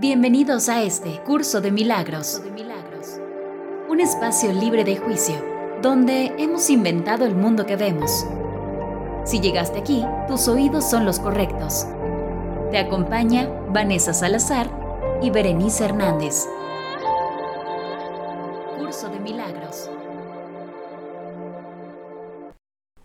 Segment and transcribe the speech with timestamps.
[0.00, 2.40] Bienvenidos a este curso de milagros.
[3.90, 5.34] Un espacio libre de juicio,
[5.82, 8.24] donde hemos inventado el mundo que vemos.
[9.26, 11.86] Si llegaste aquí, tus oídos son los correctos.
[12.70, 14.70] Te acompaña Vanessa Salazar
[15.20, 16.46] y Berenice Hernández.
[18.78, 19.90] Curso de milagros.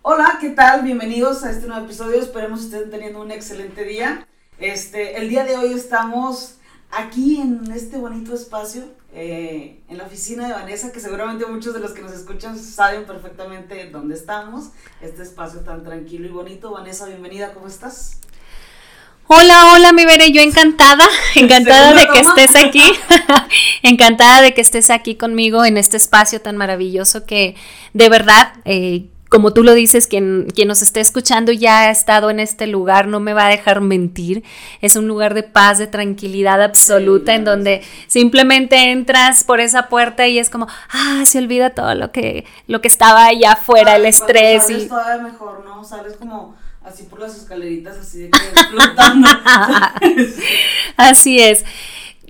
[0.01, 0.83] Hola, ¿qué tal?
[0.83, 2.21] Bienvenidos a este nuevo episodio.
[2.21, 4.25] Esperemos estén teniendo un excelente día.
[4.59, 6.55] Este, el día de hoy estamos
[6.95, 11.79] aquí en este bonito espacio, eh, en la oficina de Vanessa, que seguramente muchos de
[11.79, 14.69] los que nos escuchan saben perfectamente dónde estamos.
[15.01, 16.71] Este espacio tan tranquilo y bonito.
[16.71, 18.19] Vanessa, bienvenida, ¿cómo estás?
[19.27, 21.03] Hola, hola, mi Bere, yo encantada,
[21.35, 22.83] encantada de que estés aquí,
[23.83, 27.55] encantada de que estés aquí conmigo en este espacio tan maravilloso que
[27.93, 32.29] de verdad eh, como tú lo dices, quien, quien nos esté escuchando ya ha estado
[32.29, 34.45] en este lugar, no me va a dejar mentir.
[34.79, 40.25] Es un lugar de paz, de tranquilidad absoluta, en donde simplemente entras por esa puerta
[40.25, 44.05] y es como, ah, se olvida todo lo que, lo que estaba allá afuera, el
[44.05, 44.63] estrés.
[44.63, 45.83] Sales y todavía mejor, ¿no?
[45.83, 49.27] Sales como así por las escaleritas, así de que flotando.
[50.95, 51.65] así es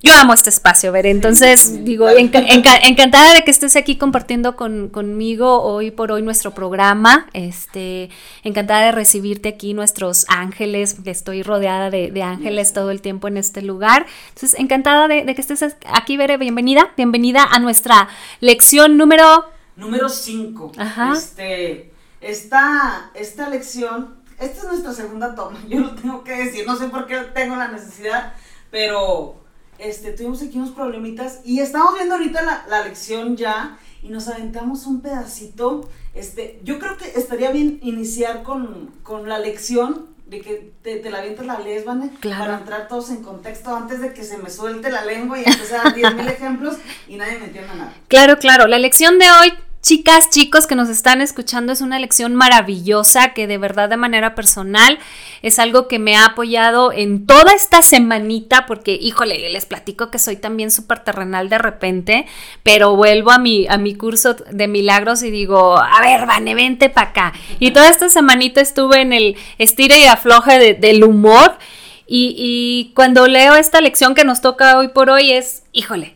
[0.05, 1.07] yo amo este espacio, ver.
[1.07, 7.27] Entonces, digo, encantada de que estés aquí compartiendo conmigo hoy por hoy nuestro programa.
[7.33, 8.09] Este,
[8.43, 10.97] encantada de recibirte aquí, nuestros ángeles.
[11.05, 14.05] Estoy rodeada de, ángeles todo el tiempo en este lugar.
[14.29, 16.37] Entonces, encantada de, que estés aquí, Bere.
[16.37, 18.07] Bienvenida, bienvenida a nuestra
[18.41, 19.45] lección número.
[19.75, 20.73] Número 5.
[20.77, 21.13] Ajá.
[21.13, 25.57] Este, esta, esta lección, esta es nuestra segunda toma.
[25.67, 26.67] Yo lo tengo que decir.
[26.67, 28.33] No sé por qué tengo la necesidad,
[28.69, 29.44] pero
[29.77, 34.85] este, tuvimos aquí unos problemitas y estamos viendo ahorita la, lección ya y nos aventamos
[34.85, 35.89] un pedacito.
[36.13, 38.91] Este, yo creo que estaría bien iniciar con,
[39.25, 44.01] la lección de que te, la avientas la lesbane para entrar todos en contexto antes
[44.01, 47.37] de que se me suelte la lengua y empezar a dar 10.000 ejemplos y nadie
[47.39, 47.93] me entienda nada.
[48.07, 48.67] Claro, claro.
[48.67, 49.53] La lección de hoy
[49.85, 54.33] Chicas, chicos que nos están escuchando, es una lección maravillosa que de verdad de manera
[54.33, 54.97] personal
[55.43, 60.17] es algo que me ha apoyado en toda esta semanita porque, híjole, les platico que
[60.17, 62.25] soy también súper terrenal de repente,
[62.63, 66.89] pero vuelvo a mi, a mi curso de milagros y digo, a ver, Vane, vente
[66.89, 67.33] para acá.
[67.59, 71.59] Y toda esta semanita estuve en el estira y afloje del humor
[72.07, 76.15] y, y cuando leo esta lección que nos toca hoy por hoy es, híjole,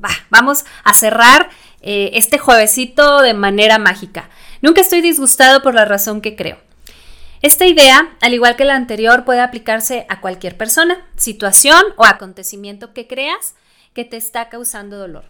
[0.00, 1.50] va, vamos a cerrar
[1.80, 4.28] eh, este juevesito de manera mágica.
[4.62, 6.58] Nunca estoy disgustado por la razón que creo.
[7.40, 12.92] Esta idea, al igual que la anterior, puede aplicarse a cualquier persona, situación o acontecimiento
[12.92, 13.54] que creas
[13.94, 15.24] que te está causando dolor.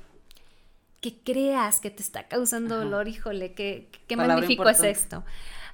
[1.02, 5.24] Que creas que te está causando dolor, híjole, qué, qué magnífico es esto.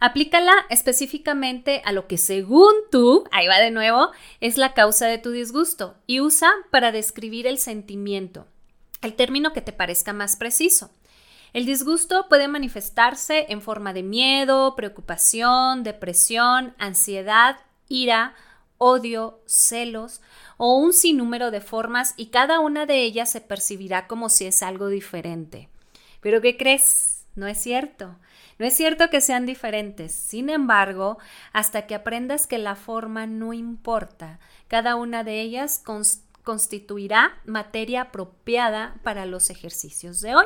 [0.01, 4.11] Aplícala específicamente a lo que según tú, ahí va de nuevo,
[4.41, 8.49] es la causa de tu disgusto y usa para describir el sentimiento
[9.07, 10.91] el término que te parezca más preciso.
[11.53, 18.35] El disgusto puede manifestarse en forma de miedo, preocupación, depresión, ansiedad, ira,
[18.79, 20.21] odio, celos
[20.57, 24.63] o un sinnúmero de formas y cada una de ellas se percibirá como si es
[24.63, 25.69] algo diferente.
[26.21, 27.25] Pero ¿qué crees?
[27.37, 28.17] No es cierto.
[28.59, 30.13] No es cierto que sean diferentes.
[30.13, 31.19] Sin embargo,
[31.53, 34.39] hasta que aprendas que la forma no importa,
[34.69, 35.79] cada una de ellas
[36.45, 40.45] constituirá materia apropiada para los ejercicios de hoy.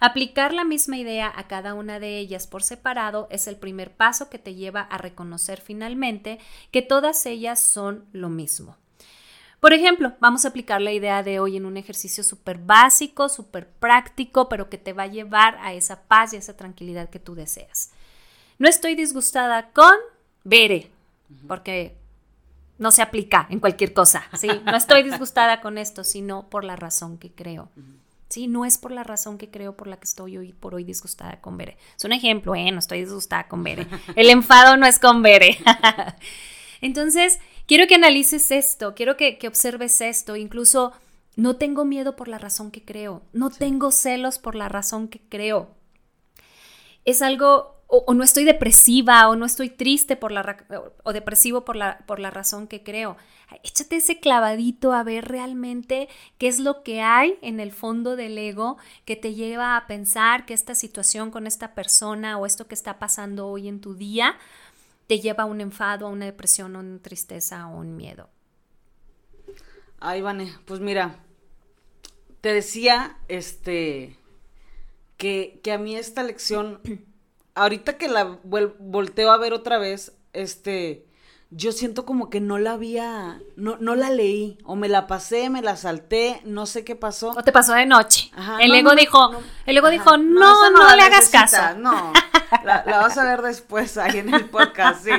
[0.00, 4.30] Aplicar la misma idea a cada una de ellas por separado es el primer paso
[4.30, 6.38] que te lleva a reconocer finalmente
[6.70, 8.76] que todas ellas son lo mismo.
[9.60, 13.68] Por ejemplo, vamos a aplicar la idea de hoy en un ejercicio súper básico, súper
[13.68, 17.18] práctico, pero que te va a llevar a esa paz y a esa tranquilidad que
[17.18, 17.90] tú deseas.
[18.58, 19.92] No estoy disgustada con
[20.44, 20.90] Bere,
[21.46, 21.99] porque
[22.80, 24.48] no se aplica en cualquier cosa, ¿sí?
[24.64, 27.68] No estoy disgustada con esto, sino por la razón que creo.
[28.30, 30.84] Sí, no es por la razón que creo por la que estoy hoy por hoy
[30.84, 31.76] disgustada con Bere.
[31.94, 32.72] Es un ejemplo, ¿eh?
[32.72, 33.86] No estoy disgustada con Bere.
[34.16, 35.58] El enfado no es con Bere.
[36.80, 40.92] Entonces, quiero que analices esto, quiero que, observes esto, incluso
[41.36, 45.20] no tengo miedo por la razón que creo, no tengo celos por la razón que
[45.28, 45.74] creo.
[47.04, 50.64] Es algo o, no estoy depresiva o no estoy triste por la
[51.02, 53.16] o depresivo por la, por la razón que creo.
[53.64, 56.08] Échate ese clavadito a ver realmente
[56.38, 60.46] qué es lo que hay en el fondo del ego que te lleva a pensar
[60.46, 64.36] que esta situación con esta persona o esto que está pasando hoy en tu día
[65.08, 68.28] te lleva a un enfado, a una depresión, a una tristeza o un miedo.
[69.98, 71.18] Ay, Vane, pues mira,
[72.40, 74.16] te decía, este,
[75.16, 76.80] que, que a mí esta lección
[77.54, 81.06] ahorita que la volteo a ver otra vez, este,
[81.50, 85.50] yo siento como que no la había, no, no la leí, o me la pasé,
[85.50, 87.30] me la salté, no sé qué pasó.
[87.30, 88.30] O te pasó de noche.
[88.60, 89.32] el ego dijo,
[89.66, 91.76] el ego dijo, no, no, le hagas caso.
[91.78, 92.12] No,
[92.64, 95.10] la, vas a ver después ahí en el podcast, sí.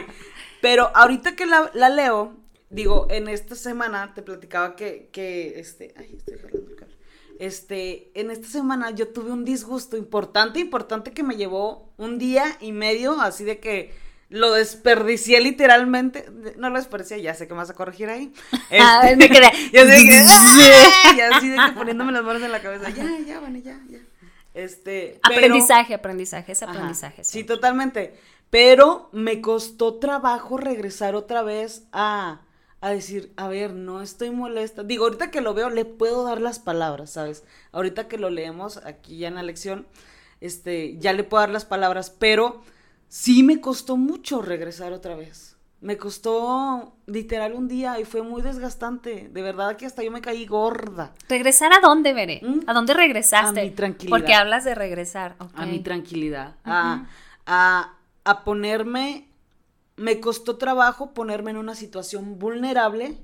[0.61, 2.37] Pero ahorita que la, la leo,
[2.69, 6.95] digo, en esta semana te platicaba que, que este, ay, estoy el cable.
[7.41, 12.55] Este, en esta semana yo tuve un disgusto importante, importante que me llevó un día
[12.59, 13.95] y medio, así de que
[14.29, 16.29] lo desperdicié literalmente.
[16.57, 18.31] No lo desperdicié, ya sé que me vas a corregir ahí.
[18.79, 19.49] ah, me quedé.
[19.73, 21.15] ya sé que, ¡ah!
[21.17, 22.91] y así de que poniéndome las manos en la cabeza.
[22.91, 23.97] Ya, ya, bueno, ya, ya.
[24.53, 27.23] Este, aprendizaje, aprendizaje, es aprendizaje.
[27.23, 28.13] sí, totalmente.
[28.51, 32.41] Pero me costó trabajo regresar otra vez a,
[32.81, 34.83] a decir, a ver, no estoy molesta.
[34.83, 37.43] Digo, ahorita que lo veo, le puedo dar las palabras, ¿sabes?
[37.71, 39.85] Ahorita que lo leemos aquí ya en la lección,
[40.41, 42.63] este, ya le puedo dar las palabras, pero
[43.07, 45.55] sí me costó mucho regresar otra vez.
[45.79, 49.29] Me costó literal un día y fue muy desgastante.
[49.31, 51.13] De verdad que hasta yo me caí gorda.
[51.27, 52.39] ¿Regresar a dónde, Veré?
[52.43, 52.61] ¿Mm?
[52.67, 53.61] ¿A dónde regresaste?
[53.61, 54.17] A mi tranquilidad.
[54.17, 55.35] Porque hablas de regresar.
[55.55, 56.55] A mi tranquilidad.
[56.65, 57.05] a,
[57.45, 57.93] a,
[58.23, 59.30] a ponerme.
[59.95, 63.17] Me costó trabajo ponerme en una situación vulnerable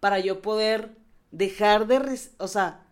[0.00, 0.96] para yo poder
[1.30, 2.20] dejar de.
[2.38, 2.86] O sea,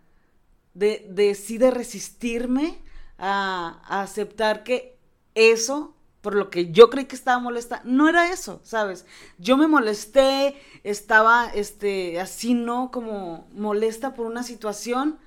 [0.73, 2.81] de, de de resistirme
[3.17, 4.97] a, a aceptar que
[5.35, 5.97] eso
[6.27, 9.05] por lo que yo creí que estaba molesta, no era eso, ¿sabes?
[9.37, 12.91] Yo me molesté, estaba, este, así, ¿no?
[12.91, 15.19] Como molesta por una situación.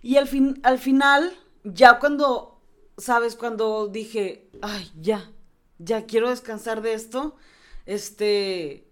[0.00, 2.58] Y al, fin, al final, ya cuando,
[2.96, 3.36] ¿sabes?
[3.36, 5.30] Cuando dije, ay, ya,
[5.80, 7.36] ya quiero descansar de esto,
[7.86, 8.86] este,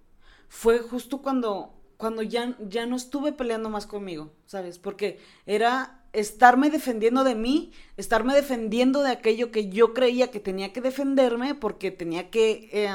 [0.49, 4.79] fue justo cuando, cuando ya, ya no estuve peleando más conmigo, ¿sabes?
[4.79, 10.73] Porque era estarme defendiendo de mí, estarme defendiendo de aquello que yo creía que tenía
[10.73, 12.91] que defenderme porque tenía que, eh,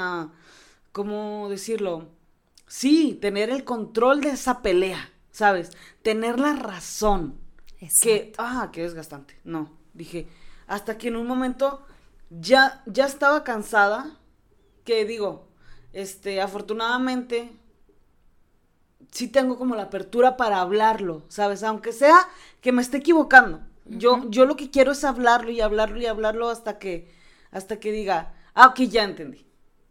[0.91, 2.09] ¿cómo decirlo?
[2.67, 5.71] Sí, tener el control de esa pelea, ¿sabes?
[6.01, 7.39] Tener la razón.
[8.01, 9.37] Que, ah, qué desgastante.
[9.43, 10.27] No, dije,
[10.67, 11.85] hasta que en un momento
[12.39, 14.17] ya, ya estaba cansada,
[14.83, 15.47] que digo,
[15.93, 17.51] este, afortunadamente
[19.11, 21.63] sí tengo como la apertura para hablarlo, ¿sabes?
[21.63, 22.27] Aunque sea
[22.61, 23.61] que me esté equivocando.
[23.85, 27.11] Yo, yo lo que quiero es hablarlo y hablarlo y hablarlo hasta que,
[27.51, 29.45] hasta que diga, ah, ok, ya entendí.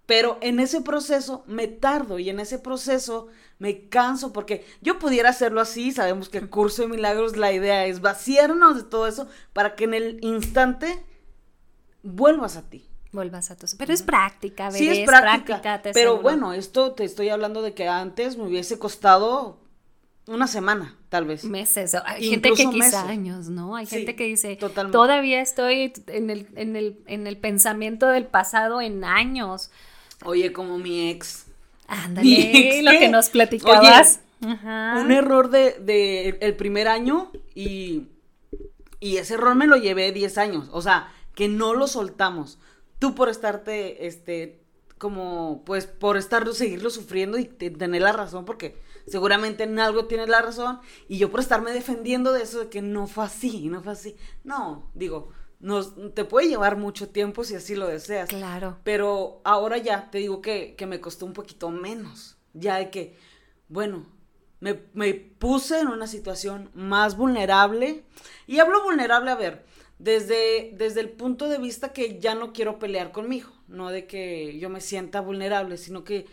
[0.06, 3.28] Pero en ese proceso me tardo y en ese proceso
[3.58, 7.86] me canso porque yo pudiera hacerlo así, sabemos que el curso de milagros la idea
[7.86, 11.04] es vaciarnos de todo eso para que en el instante
[12.02, 13.66] vuelvas a ti vuelvas a tu...
[13.76, 15.82] Pero es práctica, Sí, es práctica.
[15.92, 19.58] pero bueno, esto te estoy hablando de que antes me hubiese costado
[20.26, 21.44] una semana, tal vez.
[21.44, 21.94] Meses.
[22.06, 23.76] Hay gente que quizá años, ¿no?
[23.76, 28.80] Hay gente que dice, todavía estoy en el, en, el, en el pensamiento del pasado
[28.80, 29.70] en años.
[30.24, 31.46] Oye, como mi ex.
[31.88, 34.20] Ándale, lo que nos platicabas.
[34.40, 38.08] Un error de, de, el primer año y,
[39.00, 40.68] y ese error me lo llevé 10 años.
[40.72, 42.58] O sea, que no lo soltamos
[43.02, 44.62] tú por estarte, este,
[44.96, 50.28] como, pues, por estar, seguirlo sufriendo y tener la razón, porque seguramente en algo tienes
[50.28, 53.82] la razón, y yo por estarme defendiendo de eso, de que no fue así, no
[53.82, 54.16] fue así.
[54.44, 58.28] No, digo, nos, te puede llevar mucho tiempo si así lo deseas.
[58.28, 58.78] Claro.
[58.84, 62.36] Pero ahora ya te digo que, que me costó un poquito menos.
[62.52, 63.18] Ya de que,
[63.68, 64.06] bueno,
[64.60, 68.04] me, me, puse en una situación más vulnerable.
[68.46, 69.64] Y hablo vulnerable, a ver,
[70.02, 74.58] desde, desde el punto de vista que ya no quiero pelear conmigo, no de que
[74.58, 76.26] yo me sienta vulnerable, sino que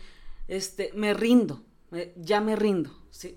[0.48, 1.62] este, me rindo,
[2.16, 2.90] ya me rindo.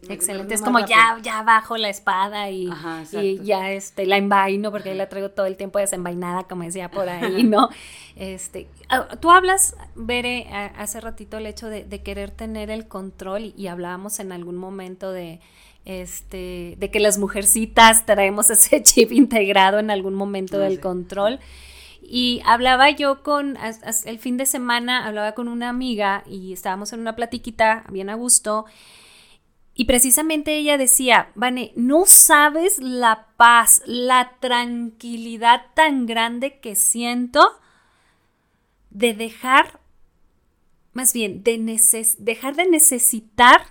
[0.08, 2.70] Excelente, es como ya, ya bajo la espada y,
[3.12, 7.10] y, ya este, la envaino, porque la traigo todo el tiempo desenvainada, como decía por
[7.10, 7.70] ahí, ¿no?
[8.16, 10.48] Este, ah, tú hablas, Bere,
[10.78, 15.12] hace ratito el hecho de, de querer tener el control y hablábamos en algún momento
[15.12, 15.42] de
[15.86, 21.40] este, de que las mujercitas traemos ese chip integrado en algún momento del control.
[22.02, 23.58] Y hablaba yo con,
[24.06, 28.16] el fin de semana, hablaba con una amiga y estábamos en una platiquita bien a
[28.16, 28.66] gusto.
[29.74, 37.60] Y precisamente ella decía, Vane, no sabes la paz, la tranquilidad tan grande que siento
[38.92, 39.80] de dejar,
[40.92, 41.58] más bien, de
[42.20, 43.62] dejar de necesitar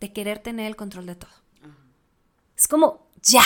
[0.00, 1.39] de querer tener el control de todo.
[2.60, 3.42] Es como, ya,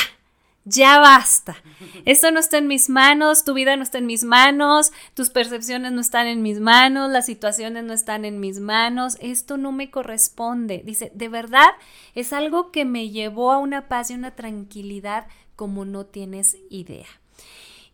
[0.64, 1.56] ya basta.
[2.04, 5.92] Esto no está en mis manos, tu vida no está en mis manos, tus percepciones
[5.92, 9.92] no están en mis manos, las situaciones no están en mis manos, esto no me
[9.92, 10.82] corresponde.
[10.84, 11.68] Dice, de verdad
[12.16, 17.06] es algo que me llevó a una paz y una tranquilidad como no tienes idea.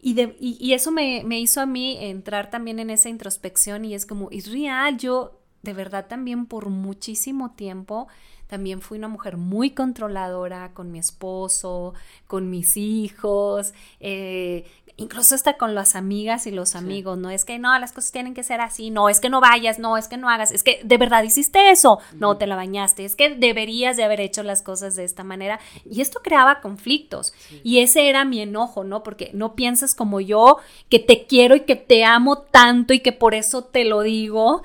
[0.00, 4.06] Y, y, eso me, me, hizo a mí entrar también en esa introspección y es
[4.06, 4.48] como, es
[4.96, 8.08] yo de verdad también por muchísimo tiempo
[8.50, 11.94] también fui una mujer muy controladora con mi esposo,
[12.26, 14.66] con mis hijos, eh,
[15.00, 18.34] incluso hasta con las amigas y los amigos, no es que no, las cosas tienen
[18.34, 20.82] que ser así, no, es que no vayas, no, es que no hagas, es que
[20.84, 24.60] de verdad hiciste eso, no te la bañaste, es que deberías de haber hecho las
[24.60, 25.58] cosas de esta manera.
[25.90, 27.32] Y esto creaba conflictos.
[27.64, 29.02] Y ese era mi enojo, ¿no?
[29.02, 30.58] Porque no piensas como yo,
[30.90, 34.62] que te quiero y que te amo tanto y que por eso te lo digo,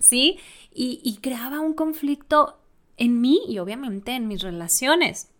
[0.00, 0.38] ¿sí?
[0.70, 2.58] Y, y creaba un conflicto
[2.98, 5.30] en mí y obviamente en mis relaciones.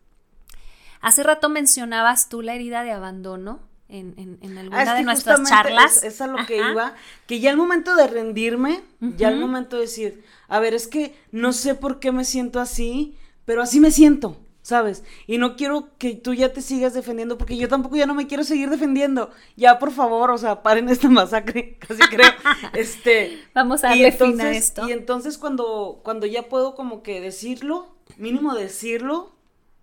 [1.02, 5.98] Hace rato mencionabas tú la herida de abandono en, en, alguna ah, de nuestras charlas.
[5.98, 6.94] Es, es, a lo que iba,
[7.26, 11.14] que ya el momento de rendirme, ya el momento de decir, a ver, es que
[11.32, 15.04] no sé por qué me siento así, pero así me siento, ¿sabes?
[15.26, 18.26] Y no quiero que tú ya te sigas defendiendo, porque yo tampoco ya no me
[18.26, 19.30] quiero seguir defendiendo.
[19.56, 22.30] Ya, por favor, o sea, paren esta masacre, casi creo.
[22.74, 24.86] este, Vamos a definir esto.
[24.86, 29.32] Y entonces cuando, cuando ya puedo como que decirlo, mínimo decirlo,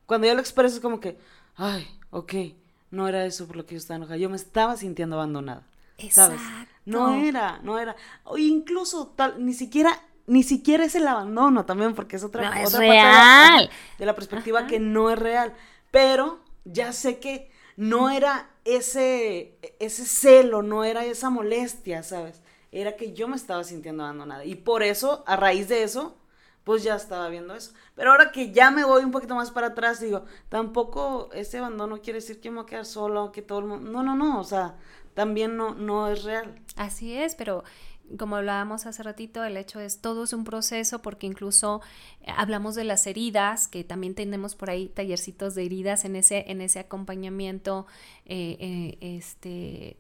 [0.06, 1.18] cuando ya lo expreso es como que,
[1.56, 2.34] ay, ok
[2.96, 4.18] no era eso por lo que yo estaba enojada.
[4.18, 5.64] Yo me estaba sintiendo abandonada.
[6.10, 6.40] ¿Sabes?
[6.86, 7.96] No era, no era.
[8.24, 12.56] O incluso tal, ni siquiera, ni siquiera es el abandono también, porque es otra, no,
[12.56, 13.70] es real.
[13.98, 15.54] de, la, perspectiva que no es real.
[15.92, 22.42] Pero ya sé que no era ese, ese celo, no era esa molestia, ¿sabes?
[22.72, 24.46] Era que yo me estaba sintiendo abandonada.
[24.46, 26.18] Y por eso, a raíz de eso,
[26.66, 27.72] pues ya estaba viendo eso.
[27.96, 32.02] Pero ahora que ya me voy un poquito más para atrás, digo, tampoco ese abandono
[32.02, 33.90] quiere decir que me voy a quedar solo, que todo el mundo...
[33.90, 34.76] No, no, no, o sea,
[35.14, 36.60] también no, no es real.
[36.76, 37.64] Así es, pero
[38.18, 41.82] como hablábamos hace ratito, el hecho es todo es un proceso porque incluso
[42.22, 46.46] eh, hablamos de las heridas, que también tenemos por ahí tallercitos de heridas en ese,
[46.48, 47.86] en ese acompañamiento
[48.26, 49.98] eh, eh, este,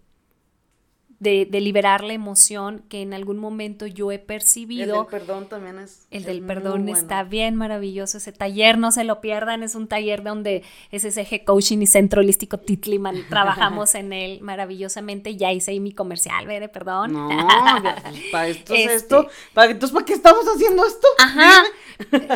[1.19, 5.01] de, liberar la emoción que en algún momento yo he percibido.
[5.01, 6.07] El del perdón también es.
[6.11, 8.17] El del perdón está bien maravilloso.
[8.17, 11.87] Ese taller, no se lo pierdan, es un taller donde es ese eje coaching y
[11.87, 13.25] centro holístico Titliman.
[13.29, 15.35] Trabajamos en él maravillosamente.
[15.35, 17.13] Ya hice ahí mi comercial, veré, perdón.
[17.13, 17.29] No,
[18.31, 19.27] para esto es este esto.
[19.53, 21.07] ¿Para, entonces, ¿para qué estamos haciendo esto?
[21.19, 21.63] Ajá.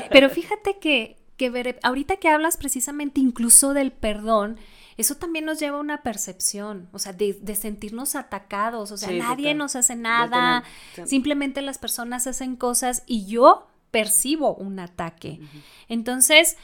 [0.10, 4.58] Pero fíjate que, que ahorita que hablas precisamente incluso del perdón,
[5.00, 9.56] eso también nos lleva a una percepción, o sea, de, sentirnos atacados, o sea, nadie
[9.56, 10.66] nos hace nada,
[11.06, 15.40] simplemente las personas hacen cosas y yo percibo un ataque.
[15.88, 16.58] Entonces,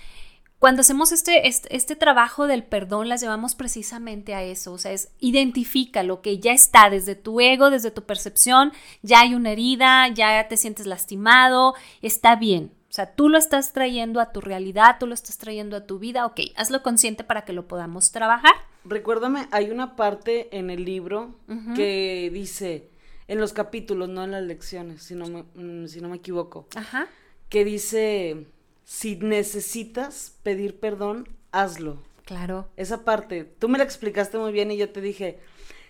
[0.59, 4.91] cuando hacemos este, este, este, trabajo del perdón, las llevamos precisamente a eso, o sea,
[4.91, 9.51] es identifica lo que ya está desde tu ego, desde tu percepción, ya hay una
[9.51, 14.95] herida, ya te sientes lastimado, está bien, sea, tú lo estás trayendo a tu realidad,
[14.99, 18.53] tú lo estás trayendo a tu vida, ok, hazlo consciente para que lo podamos trabajar.
[18.85, 21.35] Recuérdame, hay una parte en el libro
[21.75, 22.89] que dice,
[23.27, 26.67] en los capítulos, no en las lecciones, si no me, mm, si no me equivoco,
[26.75, 27.07] Ajá.
[27.49, 28.45] que dice,
[28.85, 32.01] si necesitas pedir perdón, hazlo.
[32.23, 32.69] Claro.
[32.77, 35.39] Esa parte, tú me la explicaste muy bien y yo te dije,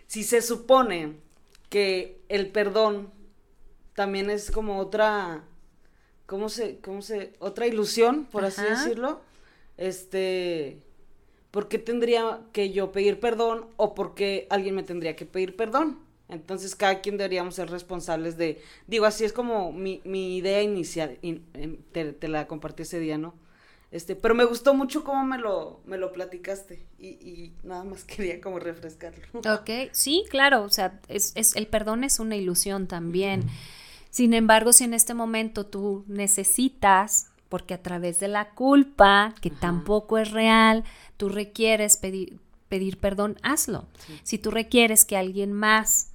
[0.08, 1.18] si se supone
[1.70, 3.12] que el perdón
[3.94, 5.44] también es como otra
[6.26, 9.22] ¿cómo se, cómo se, otra ilusión, por así decirlo?
[9.78, 10.80] Este,
[11.52, 15.56] ¿por qué tendría que yo pedir perdón o por qué alguien me tendría que pedir
[15.56, 16.00] perdón?
[16.28, 21.20] Entonces cada quien deberíamos ser responsables de, digo, así es como mi, mi idea inicial,
[21.92, 23.36] te, la compartí ese día, ¿no?
[23.92, 28.04] Este, pero me gustó mucho cómo me lo, me lo platicaste y, y nada más
[28.06, 29.24] quería como refrescarlo.
[29.34, 33.44] Ok, sí, claro, o sea, es, es, el perdón es una ilusión también.
[34.16, 39.50] Sin embargo, si en este momento tú necesitas, porque a través de la culpa, que
[39.50, 40.86] tampoco es real,
[41.18, 43.90] tú requieres pedir, pedir perdón, hazlo.
[44.24, 46.14] Si tú requieres que alguien más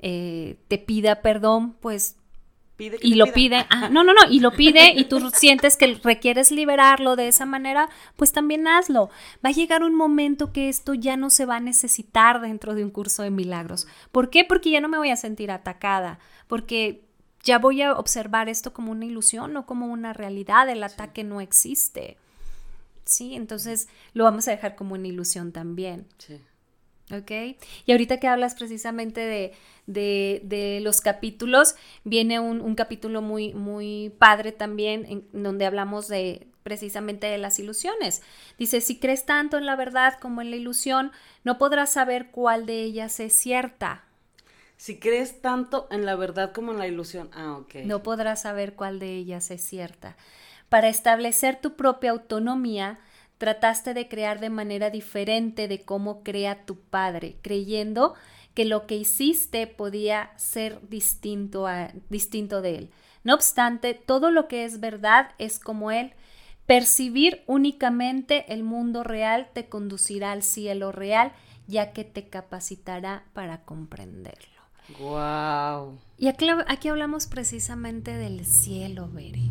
[0.00, 2.16] eh, te pida perdón, pues
[2.78, 6.50] Pide y lo pide, no, no, no, y lo pide y tú sientes que requieres
[6.50, 9.10] liberarlo de esa manera, pues también hazlo.
[9.44, 12.84] Va a llegar un momento que esto ya no se va a necesitar dentro de
[12.84, 13.86] un curso de milagros.
[14.12, 14.46] ¿Por qué?
[14.46, 17.04] Porque ya no me voy a sentir atacada, porque
[17.44, 21.40] ya voy a observar esto como una ilusión, no como una realidad, el ataque no
[21.40, 22.16] existe.
[23.04, 26.06] Sí, entonces lo vamos a dejar como una ilusión también.
[26.18, 26.40] Sí.
[27.12, 27.58] ¿Ok?
[27.84, 29.52] Y ahorita que hablas precisamente de,
[29.86, 36.08] de, de los capítulos, viene un, un, capítulo muy, muy padre también, en donde hablamos
[36.08, 38.22] de precisamente de las ilusiones.
[38.58, 41.12] Dice, si crees tanto en la verdad como en la ilusión,
[41.44, 44.04] no podrás saber cuál de ellas es cierta.
[44.76, 47.76] Si crees tanto en la verdad como en la ilusión, ah, ok.
[47.84, 50.16] No podrás saber cuál de ellas es cierta.
[50.68, 52.98] Para establecer tu propia autonomía,
[53.38, 58.14] trataste de crear de manera diferente de cómo crea tu padre, creyendo
[58.54, 62.90] que lo que hiciste podía ser distinto, a, distinto de él.
[63.24, 66.12] No obstante, todo lo que es verdad es como Él.
[66.66, 71.32] Percibir únicamente el mundo real te conducirá al cielo real,
[71.66, 74.53] ya que te capacitará para comprenderlo.
[74.98, 75.98] Wow.
[76.18, 79.50] Y aquí, aquí hablamos precisamente del cielo, Bere.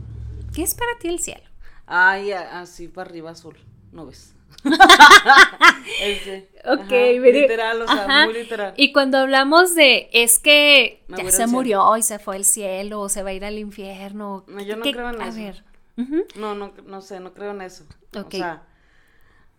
[0.53, 1.43] ¿Qué es para ti el cielo?
[1.85, 3.57] Ay, así para arriba azul,
[3.91, 4.35] ¿no ves?
[6.65, 8.73] ok, literal, o sea, muy literal.
[8.77, 13.09] Y cuando hablamos de es que ya se murió y se fue al cielo o
[13.09, 14.45] se va a ir al infierno.
[14.47, 15.23] No, yo no creo en eso.
[15.23, 15.63] A ver.
[16.35, 17.85] No, no, no sé, no creo en eso.
[18.15, 18.63] O sea,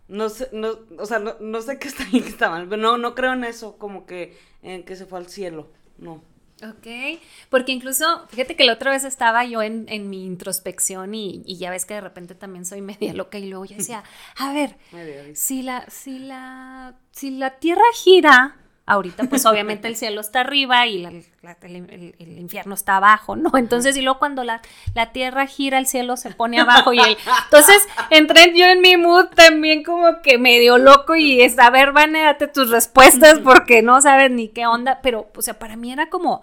[0.08, 2.98] no sé, no, o sea, no, sé qué está bien, qué está mal, pero no,
[2.98, 5.68] no creo en eso, como que en que se fue al cielo,
[5.98, 6.22] no.
[6.62, 11.70] Ok, porque incluso, fíjate que la otra vez estaba yo en, mi introspección y, ya
[11.70, 14.04] ves que de repente también soy media loca y luego yo decía,
[14.36, 14.76] a ver,
[15.34, 18.56] si la, si la, si la Tierra gira,
[18.86, 23.56] ahorita pues obviamente el cielo está arriba y el, infierno está abajo, ¿no?
[23.56, 24.60] Entonces y luego cuando la,
[24.94, 27.16] la, tierra gira el cielo se pone abajo y el...
[27.44, 31.92] Entonces entré yo en mi mood también como que medio loco y es, a ver,
[31.92, 35.92] Vane, date tus respuestas porque no sabes ni qué onda, pero o sea, para mí
[35.92, 36.42] era como,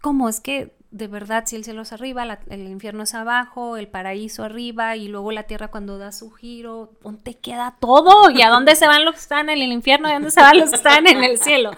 [0.00, 3.88] ¿cómo es que de verdad si el cielo es arriba, el infierno es abajo, el
[3.88, 8.30] paraíso arriba y luego la tierra cuando da su giro, ¿dónde queda todo?
[8.30, 10.08] ¿Y a dónde se van los que están en el infierno?
[10.08, 11.72] ¿Y a dónde se van los que están en el cielo?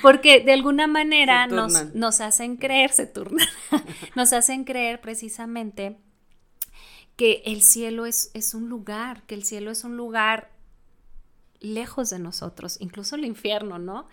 [0.00, 3.46] Porque de alguna manera nos, nos, hacen creer, se turnan,
[4.14, 5.98] nos hacen creer precisamente
[7.16, 10.51] que el cielo es, es un lugar, que el cielo es un lugar
[11.62, 14.06] lejos de nosotros, incluso el infierno, ¿no?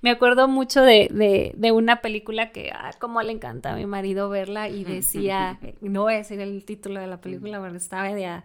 [0.00, 4.68] Me acuerdo mucho de, una película que, ah, como le encanta a mi marido verla
[4.68, 8.42] y decía, no voy a decir el título de la película, pero estaba de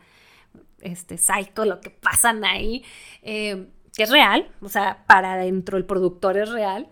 [0.81, 2.83] este, psycho, lo que pasan ahí,
[3.22, 6.89] eh, que es real, o sea, para adentro el productor es real,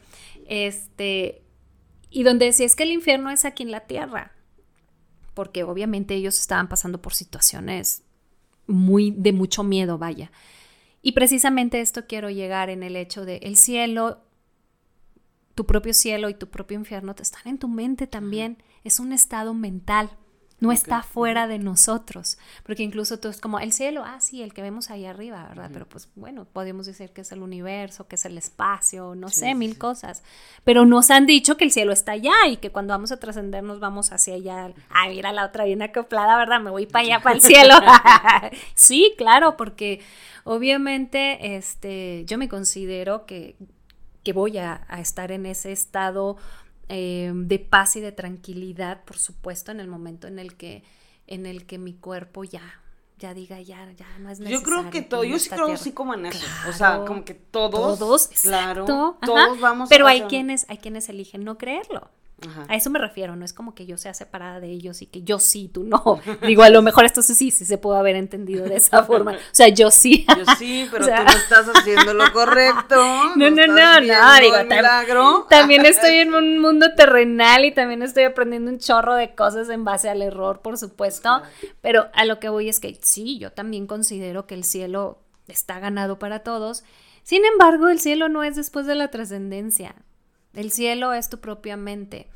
[0.47, 1.41] este,
[2.11, 4.33] y donde decía es que el infierno es aquí en la tierra,
[5.33, 8.03] porque obviamente ellos estaban pasando por situaciones
[8.67, 10.31] muy de mucho miedo, vaya.
[11.01, 14.21] Y precisamente esto quiero llegar en el hecho de el cielo
[15.55, 18.57] tu propio cielo y tu propio infierno te están en tu mente también.
[18.83, 20.17] Es un estado mental.
[20.61, 24.53] No está fuera de nosotros, porque incluso tú es como el cielo, ah, sí, el
[24.53, 25.71] que vemos ahí arriba, ¿verdad?
[25.73, 29.55] Pero pues bueno, podemos decir que es el universo, que es el espacio, no sé,
[29.55, 30.21] mil cosas.
[30.63, 33.63] Pero nos han dicho que el cielo está allá y que cuando vamos a trascender
[33.63, 34.71] nos vamos hacia allá.
[34.91, 36.61] Ah, mira la otra bien acoplada, ¿verdad?
[36.61, 37.73] Me voy para allá, para el cielo.
[38.75, 39.99] sí, claro, porque
[40.43, 43.55] obviamente este, yo me considero que
[44.23, 46.37] que voy a, estar en ese estado
[46.93, 50.83] eh, de paz y de tranquilidad, por supuesto, en el momento en el que,
[51.25, 52.81] en el que mi cuerpo ya
[53.17, 54.59] ya diga ya ya no es necesario.
[54.59, 57.35] Yo creo que todo, yo sí creo así como en eso, o sea, como que
[57.35, 59.87] todos, todos, claro, todos vamos.
[59.89, 62.09] Pero hay quienes hay quienes eligen no creerlo.
[62.67, 65.21] A eso me refiero, no es como que yo sea separada de ellos y que
[65.21, 66.19] yo sí, tú no.
[66.41, 69.33] Digo, a lo mejor esto sí, sí, se puede haber entendido de esa forma.
[69.33, 70.25] O sea, yo sí.
[70.27, 72.95] Yo sí, pero tú no estás haciendo lo correcto.
[73.35, 75.47] No, no, no, no, digo, milagro.
[75.49, 79.83] también estoy en un mundo terrenal y también estoy aprendiendo un chorro de cosas en
[79.83, 81.41] base al error, por supuesto.
[81.81, 85.79] Pero a lo que voy es que sí, yo también considero que el cielo está
[85.79, 86.83] ganado para todos.
[87.23, 89.95] Sin embargo, el cielo no es después de la trascendencia.
[90.53, 92.27] El cielo es tu propia mente.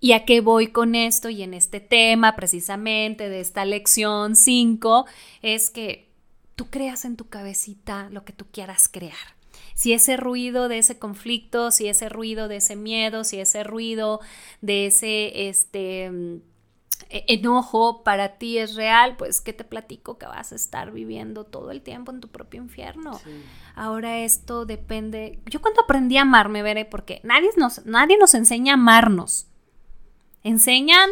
[0.00, 1.28] ¿Y a qué voy con esto?
[1.28, 5.06] Y en este tema precisamente de esta lección 5
[5.42, 6.08] es que
[6.56, 9.36] tú creas en tu cabecita lo que tú quieras crear.
[9.74, 14.20] Si ese ruido de ese conflicto, si ese ruido de ese miedo, si ese ruido
[14.60, 16.40] de ese este
[17.08, 21.70] enojo para ti es real, pues ¿qué te platico que vas a estar viviendo todo
[21.70, 23.20] el tiempo en tu propio infierno?
[23.74, 25.40] Ahora esto depende.
[25.46, 29.46] Yo cuando aprendí a amarme, veré, porque nadie nos, nadie nos enseña a amarnos.
[30.42, 31.10] Enseñan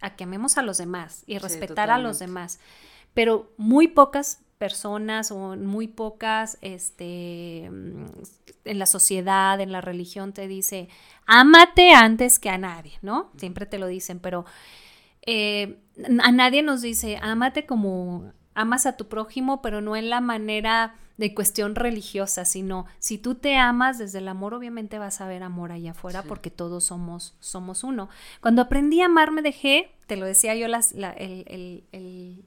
[0.00, 2.60] a que amemos a los demás y respetar a los demás.
[3.14, 10.48] Pero muy pocas personas o muy pocas este, en la sociedad, en la religión te
[10.48, 10.88] dice,
[11.26, 13.30] ámate antes que a nadie, ¿no?
[13.36, 14.44] Siempre te lo dicen, pero
[15.30, 15.76] eh,
[16.22, 20.94] a nadie nos dice, ámate como amas a tu prójimo, pero no en la manera
[21.18, 25.42] de cuestión religiosa, sino si tú te amas desde el amor, obviamente vas a ver
[25.42, 28.08] amor allá afuera porque todos somos, somos uno.
[28.40, 32.44] Cuando aprendí a amar me dejé, te lo decía yo las, el, el,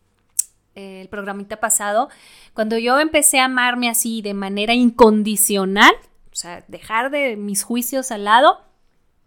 [0.73, 2.09] el programita pasado,
[2.55, 5.93] cuando yo empecé a amarme así de manera incondicional,
[6.31, 8.59] o sea, dejar de mis juicios al lado,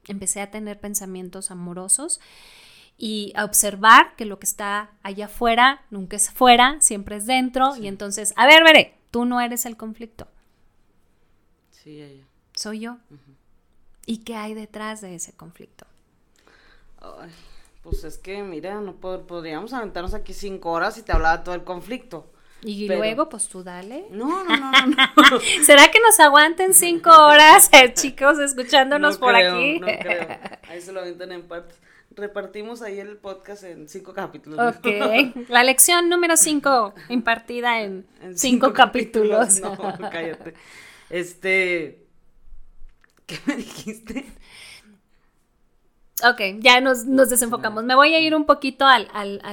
[0.09, 2.21] empecé a tener pensamientos amorosos
[2.97, 7.77] y a observar que lo que está allá afuera nunca es fuera, siempre es dentro.
[7.77, 10.29] Y entonces, a ver, veré, tú no eres el conflicto.
[11.71, 12.25] Sí, ella.
[12.55, 12.99] Soy yo.
[14.07, 15.87] ¿Y qué hay detrás de ese conflicto?
[17.83, 21.65] pues es que, mira, no podríamos aventarnos aquí cinco horas y te hablaba todo el
[21.65, 22.31] conflicto.
[22.63, 24.07] Y luego, pues tú dale.
[24.11, 24.97] No, no, no, no.
[25.65, 29.81] ¿Será que nos aguanten cinco horas, eh, chicos, escuchándonos por aquí?
[29.81, 30.27] No creo.
[30.69, 31.79] Ahí se lo aventan en partes.
[32.17, 34.77] Repartimos ahí el podcast en cinco capítulos.
[34.77, 34.87] Ok.
[35.49, 39.61] La lección número cinco, impartida en, cinco, capítulos.
[39.63, 39.77] No,
[40.11, 40.55] cállate.
[41.11, 42.07] Este.
[43.27, 44.27] ¿Qué me dijiste?
[46.23, 47.83] Ok, ya nos, desenfocamos.
[47.83, 49.09] Me voy a ir un poquito al,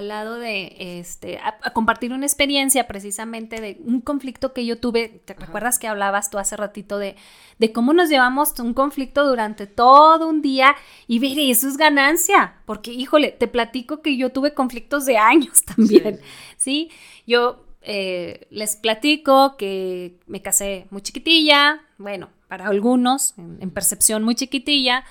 [0.08, 5.22] lado de, este, a, compartir una experiencia precisamente de un conflicto que yo tuve.
[5.26, 7.16] ¿Te recuerdas que hablabas tú hace ratito de,
[7.58, 10.76] de cómo nos llevamos un conflicto durante todo un día?
[11.08, 15.64] Y ver, eso es ganancia, porque híjole, te platico que yo tuve conflictos de años
[15.76, 16.20] también,
[16.58, 16.92] ¿sí?
[17.26, 24.36] Yo eh, les platico que me casé muy chiquitilla, bueno, para algunos, en percepción muy
[24.36, 25.06] chiquitilla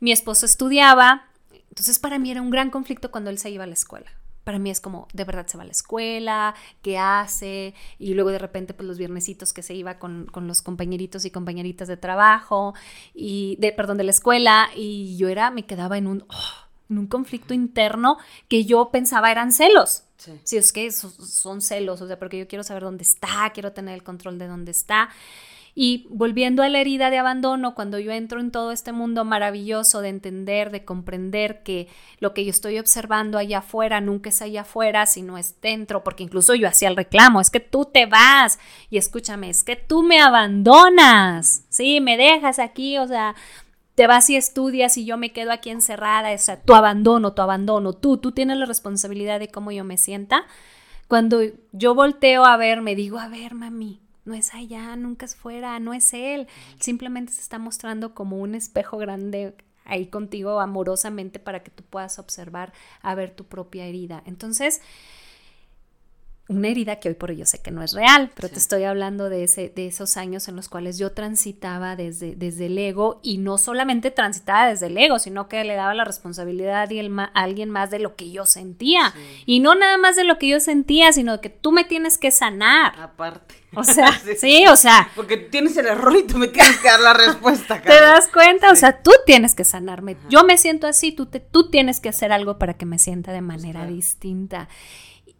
[0.00, 1.26] mi esposo estudiaba,
[1.68, 4.10] entonces para mí era un gran conflicto cuando él se iba a la escuela.
[4.44, 7.74] Para mí es como, de verdad se va a la escuela, ¿qué hace?
[7.98, 11.88] Y luego de repente, pues los viernesitos que se iba con, los compañeritos y compañeritas
[11.88, 12.74] de trabajo,
[13.14, 16.98] y de, perdón, de la escuela, y yo era, me quedaba en un, oh, en
[16.98, 18.16] un conflicto interno
[18.48, 20.04] que yo pensaba eran celos.
[20.16, 20.32] Sí.
[20.42, 23.72] Si es que son, son celos, o sea, porque yo quiero saber dónde está, quiero
[23.72, 25.10] tener el control de dónde está.
[25.74, 30.00] Y volviendo a la herida de abandono, cuando yo entro en todo este mundo maravilloso
[30.00, 34.62] de entender, de comprender que lo que yo estoy observando allá afuera nunca es allá
[34.62, 38.58] afuera, sino es dentro, porque incluso yo hacía el reclamo, es que tú te vas
[38.90, 43.34] y escúchame, es que tú me abandonas, sí, me dejas aquí, o sea,
[43.94, 47.42] te vas y estudias y yo me quedo aquí encerrada, o sea, tu abandono, tu
[47.42, 50.46] abandono, tú, tú tienes la responsabilidad de cómo yo me sienta.
[51.06, 51.40] Cuando
[51.72, 55.78] yo volteo a ver, me digo, a ver, mami, no es allá, nunca es fuera,
[55.80, 56.46] no es él.
[56.78, 59.54] Simplemente se está mostrando como un espejo grande
[59.84, 64.22] ahí contigo amorosamente para que tú puedas observar, a ver tu propia herida.
[64.26, 64.80] Entonces,
[66.50, 68.82] una herida que hoy por hoy yo sé que no es real, pero te estoy
[68.82, 73.20] hablando de, ese, de esos años en los cuales yo transitaba desde, desde el ego
[73.22, 77.70] y no solamente transitaba desde el ego, sino que le daba la responsabilidad a alguien
[77.70, 79.14] más de lo que yo sentía.
[79.46, 82.32] Y no nada más de lo que yo sentía, sino que tú me tienes que
[82.32, 82.98] sanar.
[82.98, 83.54] Aparte.
[83.74, 84.64] O sea, sí.
[84.66, 85.08] o sea.
[85.14, 87.80] Porque tienes el error y tú me tienes que dar la respuesta.
[87.82, 88.72] ¿Te das cuenta?
[88.72, 90.16] O sea, tú tienes que sanarme.
[90.28, 93.30] Yo me siento así, tú, te, tú tienes que hacer algo para que me sienta
[93.30, 94.68] de manera distinta.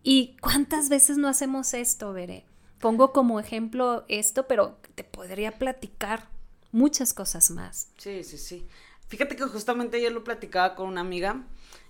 [0.02, 2.44] ¿Y cuántas veces no hacemos esto, Veré?
[2.80, 6.28] Pongo como ejemplo esto, pero te podría platicar
[6.72, 7.88] muchas cosas más.
[7.98, 8.66] Sí, sí, sí.
[9.08, 11.44] Fíjate que justamente yo lo platicaba con una amiga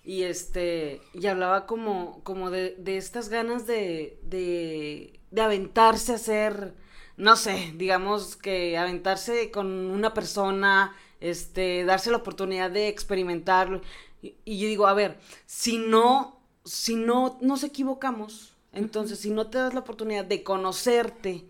[0.05, 6.15] y este y hablaba como como de, de estas ganas de, de de aventarse a
[6.15, 6.75] hacer
[7.19, 13.83] no sé digamos que aventarse con una persona este darse la oportunidad de experimentarlo
[14.23, 19.49] y, y yo digo a ver si no si no nos equivocamos, entonces si no
[19.49, 21.47] te das la oportunidad de conocerte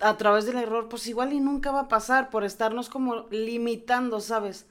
[0.00, 4.20] a través del error, pues igual y nunca va a pasar por estarnos como limitando,
[4.20, 4.66] ¿sabes?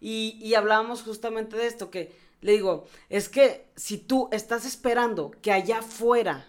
[0.00, 5.32] Y, y hablábamos justamente de esto, que le digo, es que si tú estás esperando
[5.42, 6.46] que allá afuera,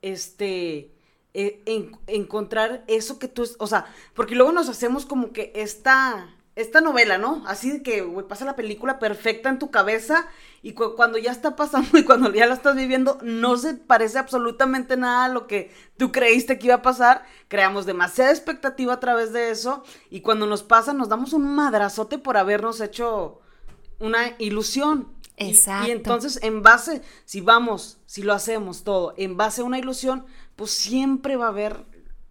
[0.00, 0.92] este,
[1.34, 1.62] e,
[2.06, 7.18] encontrar eso que tú, o sea, porque luego nos hacemos como que esta esta novela,
[7.18, 7.44] ¿no?
[7.46, 10.26] Así de que, güey, pasa la película perfecta en tu cabeza
[10.60, 14.96] y cuando ya está pasando y cuando ya la estás viviendo, no se parece absolutamente
[14.96, 17.24] nada a lo que tú creíste que iba a pasar.
[17.46, 22.18] Creamos demasiada expectativa a través de eso y cuando nos pasa nos damos un madrazote
[22.18, 23.40] por habernos hecho
[24.00, 25.16] una ilusión.
[25.40, 25.86] Exacto.
[25.86, 30.26] y entonces, en base, si vamos, si lo hacemos todo, en base a una ilusión,
[30.56, 31.84] pues siempre va a haber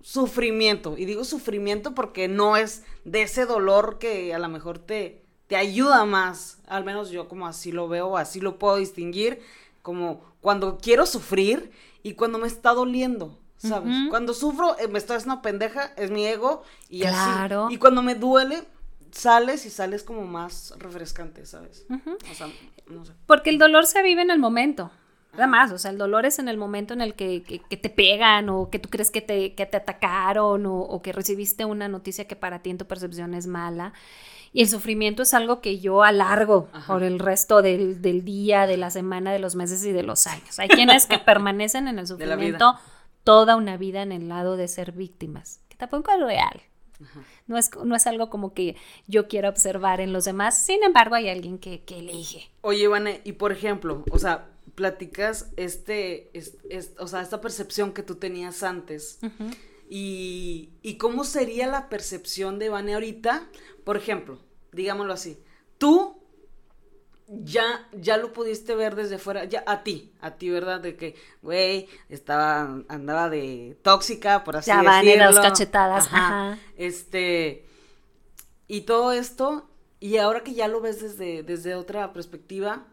[0.08, 0.98] sufrimiento.
[0.98, 5.58] Y digo sufrimiento porque no es de ese dolor que a lo mejor te, te
[5.58, 6.60] ayuda más.
[6.66, 9.42] Al menos yo como así lo veo, así lo puedo distinguir.
[9.82, 11.72] Como cuando quiero sufrir
[12.04, 13.38] y cuando me está doliendo.
[13.58, 13.94] ¿Sabes?
[14.10, 17.68] Cuando sufro, eh, me estoy haciendo pendeja, es mi ego y claro.
[17.70, 18.64] Y cuando me duele,
[19.12, 21.86] sales y sales como más refrescante, ¿sabes?
[21.90, 22.48] O sea,
[22.86, 23.14] no sé.
[23.26, 24.92] Porque el dolor se vive en el momento.
[25.34, 28.50] Nada más, o sea, el dolor es en el momento en el que, te pegan
[28.50, 32.36] o que tú crees que te, que te atacaron o, que recibiste una noticia que
[32.36, 33.94] para ti en tu percepción es mala.
[34.54, 38.90] Y el sufrimiento es algo que yo alargo por el resto del, día, de la
[38.90, 40.58] semana, de los meses y de los años.
[40.58, 42.76] Hay quienes que permanecen en el sufrimiento
[43.24, 46.62] toda una vida en el lado de ser víctimas, que tampoco es real.
[47.46, 51.14] No es, no es algo como que yo quiera observar en los demás, sin embargo
[51.14, 52.50] hay alguien que, que elige.
[52.62, 56.32] Oye, Ivane, y por ejemplo, o sea, platicas este,
[56.98, 59.20] o sea, esta percepción que tú tenías antes.
[59.90, 63.48] y, y, cómo sería la percepción de Vane ahorita,
[63.84, 64.40] por ejemplo,
[64.72, 65.40] digámoslo así,
[65.78, 66.18] tú
[67.28, 70.80] ya, ya lo pudiste ver desde fuera, ya a ti, a ti, ¿verdad?
[70.80, 75.26] De que, güey, estaba, andaba de tóxica, por así ya decirlo.
[75.26, 76.58] van las cachetadas, ajá.
[76.78, 77.66] Este,
[78.68, 82.86] y todo esto, y ahora que ya lo ves desde, desde otra perspectiva,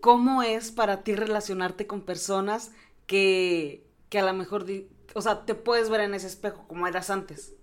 [0.00, 2.72] ¿cómo es para ti relacionarte con personas
[3.06, 4.66] que, que a lo mejor,
[5.14, 7.54] o sea, te puedes ver en ese espejo como eras antes?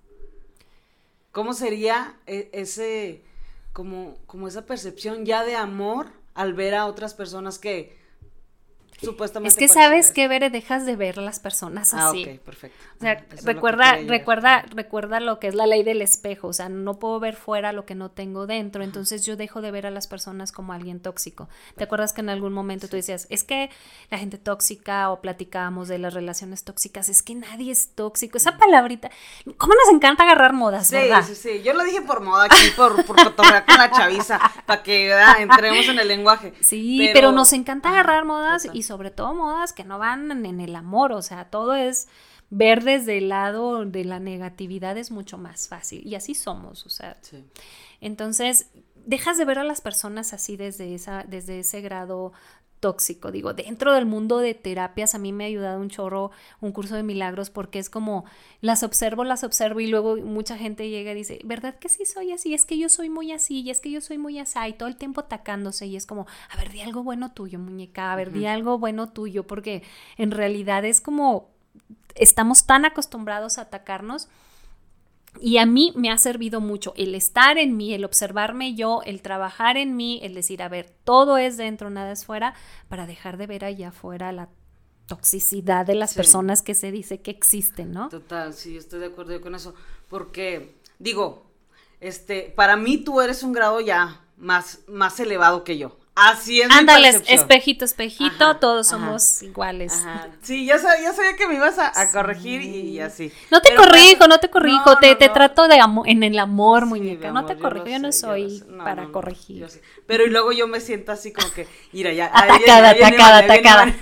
[1.32, 3.24] ¿Cómo sería e, ese
[3.74, 7.98] como, como esa percepción ya de amor al ver a otras personas que
[9.04, 9.50] supuestamente...
[9.50, 12.26] Es que sabes que, Bere, dejas de ver a las personas ah, así.
[12.28, 12.78] Ah, ok, perfecto.
[12.98, 17.00] O sea, recuerda, recuerda, recuerda lo que es la ley del espejo, o sea, no
[17.00, 20.08] puedo ver fuera lo que no tengo dentro, entonces yo dejo de ver a las
[20.08, 21.50] personas como alguien tóxico.
[21.76, 23.70] ¿Te acuerdas que en algún momento tú decías, es que
[24.10, 28.38] la gente tóxica o platicábamos de las relaciones tóxicas, es que nadie es tóxico?
[28.38, 29.10] Esa palabrita,
[29.58, 33.06] ¿cómo nos encanta agarrar modas, sí, Sí, sí, yo lo dije por moda aquí, por,
[33.06, 36.54] por fotografiar con la chaviza, para que entremos en el lenguaje.
[36.62, 40.75] Sí, pero, nos encanta agarrar modas y sobre todo modas que no van en el
[40.75, 42.08] amor, o sea, todo es
[42.51, 46.89] ver desde el lado de la negatividad es mucho más fácil y así somos, o
[46.91, 47.17] sea.
[48.01, 52.34] Entonces, dejas de ver a las personas así desde esa desde ese grado
[52.84, 53.32] tóxico.
[53.32, 56.98] Digo, dentro del mundo de terapias a mí me ha ayudado un chorro un curso
[56.98, 58.26] de milagros porque es como
[58.60, 62.34] las observo, las observo y luego mucha gente llega y dice, ¿verdad que sí soy
[62.34, 62.54] así?
[62.54, 64.89] Es que yo soy muy así y es que yo soy muy así y todo
[64.89, 68.34] el tiempo atacándose y es como, a ver, di algo bueno tuyo, muñeca, a ver,
[68.34, 69.82] di algo bueno tuyo porque
[70.17, 71.48] en realidad es como
[72.15, 74.28] estamos tan acostumbrados a atacarnos
[75.39, 79.22] y a mí me ha servido mucho el estar en mí, el observarme yo, el
[79.22, 82.54] trabajar en mí, el decir, a ver, todo es dentro, nada es fuera,
[82.88, 84.50] para dejar de ver allá afuera la
[85.08, 88.10] toxicidad de las personas que se dice que existen, ¿no?
[88.10, 89.74] Total, sí, estoy de acuerdo con eso.
[90.08, 91.46] Porque, digo,
[92.00, 95.98] este, para mí tú eres un grado ya más, más elevado que yo.
[96.15, 96.69] Así es.
[96.69, 100.06] Ándales, espejito, espejito, todos somos iguales.
[100.41, 103.32] Sí, ya sabía, sabía, que me ibas a, corregir y, así.
[103.49, 107.32] No te corrijo, no te corrijo, te, te trato de en el amor, muñeca.
[107.32, 109.67] no te corrijo, yo, no soy para corregir.
[110.06, 112.28] Pero y luego yo me siento así como que, mira, ya.
[112.34, 113.95] Atacada, atacada, atacada.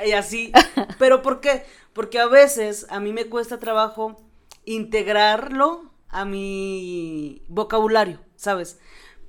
[0.06, 0.52] y así.
[0.98, 1.64] Pero ¿por qué?
[1.94, 4.22] Porque a veces a mí me cuesta trabajo
[4.66, 8.78] integrarlo a mi vocabulario, ¿sabes?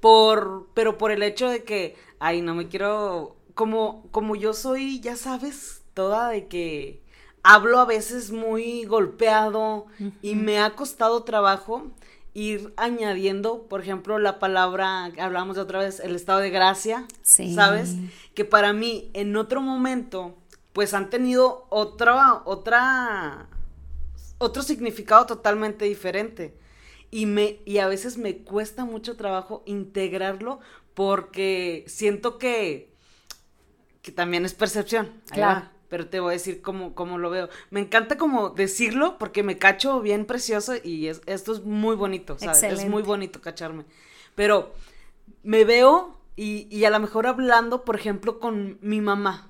[0.02, 5.00] Por, pero por el hecho de que, ay, no me quiero, como, como yo soy,
[5.00, 7.02] ya sabes, toda de que
[7.44, 9.86] hablo a veces muy golpeado
[10.22, 11.92] y me ha costado trabajo
[12.34, 17.96] ir añadiendo, por ejemplo, la palabra, hablamos de otra vez, el estado de gracia, ¿sabes?
[18.34, 20.36] Que para mí, en otro momento,
[20.74, 23.50] pues han tenido otra, otra,
[24.38, 26.61] otro significado totalmente diferente
[27.12, 30.62] y, me, y a veces me cuesta mucho trabajo integrarlo
[30.94, 32.94] porque siento que,
[34.02, 35.22] que también es percepción.
[35.30, 35.70] Claro.
[35.90, 37.50] pero te voy a decir cómo, cómo, lo veo.
[37.70, 42.40] Me encanta como decirlo porque me cacho bien precioso y es, esto es muy bonito,
[42.40, 42.64] ¿sabes?
[42.64, 43.86] Es muy bonito cacharme.
[44.36, 44.74] Pero
[45.44, 49.50] me veo y, y a lo mejor hablando, por ejemplo, con mi mamá.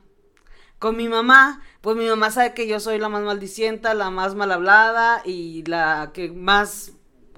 [0.80, 4.34] Con mi mamá, pues mi mamá sabe que yo soy la más maldicienta, la más
[4.34, 6.94] mal hablada y la que más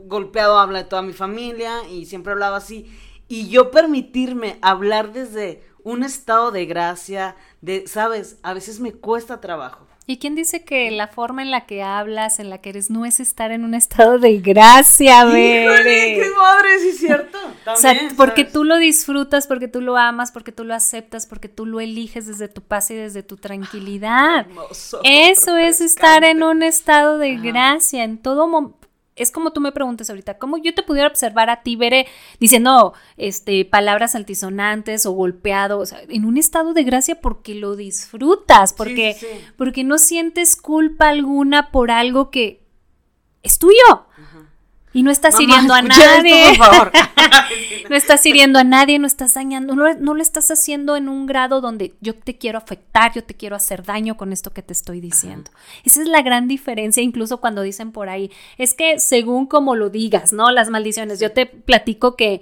[0.06, 2.92] golpeado habla de toda mi familia y siempre hablaba así.
[3.28, 9.42] Y yo permitirme hablar desde un estado de gracia, de, sabes, a veces me cuesta
[9.42, 9.88] trabajo.
[10.06, 13.06] ¿Y quién dice que la forma en la que hablas, en la que eres, no
[13.06, 17.38] es estar en un estado de gracia, ¡Qué madre, sí es cierto!
[17.74, 21.48] o sea, porque tú lo disfrutas, porque tú lo amas, porque tú lo aceptas, porque
[21.48, 24.46] tú lo eliges desde tu paz y desde tu tranquilidad.
[25.06, 28.83] Eso es estar en un estado de gracia en todo momento
[29.16, 32.08] es como tú me preguntas ahorita, ¿cómo yo te pudiera observar a ti, Veré,
[32.40, 37.76] diciendo este, palabras altisonantes o golpeado, o sea, en un estado de gracia porque lo
[37.76, 39.16] disfrutas, porque,
[39.58, 42.64] porque no sientes culpa alguna por algo que
[43.44, 44.08] es tuyo?
[44.94, 46.50] Y no estás hiriendo a nadie.
[46.50, 46.92] por favor.
[47.90, 51.26] no estás hiriendo a nadie, no estás dañando, no, no, lo estás haciendo en un
[51.26, 54.74] grado donde yo te quiero afectar, yo te quiero hacer daño con esto que te
[54.74, 55.52] estoy diciendo.
[55.84, 59.90] Esa es la gran diferencia, incluso cuando dicen por ahí, es que según como lo
[59.90, 60.52] digas, ¿no?
[60.52, 61.20] Las maldiciones.
[61.20, 62.42] Yo te platico que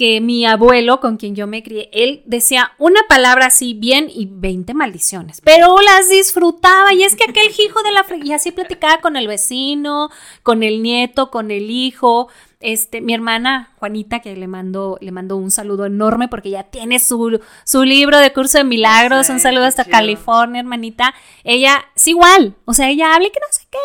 [0.00, 4.26] que mi abuelo, con quien yo me crié, él decía una palabra así bien y
[4.32, 8.06] 20 maldiciones, pero las disfrutaba y es que aquel hijo de la...
[8.24, 10.08] Y así platicaba con el vecino,
[10.42, 12.28] con el nieto, con el hijo.
[12.60, 16.98] Este, mi hermana Juanita, que le mando, le mando un saludo enorme porque ya tiene
[16.98, 19.28] su, su libro de curso de milagros.
[19.28, 21.14] un saludo hasta California, hermanita.
[21.44, 23.78] Ella es igual, o sea, ella habla que no sé qué,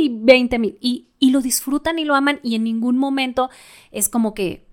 [0.00, 0.78] y, y 20 mil.
[0.80, 3.50] Y, y lo disfrutan y lo aman y en ningún momento
[3.92, 4.69] es como que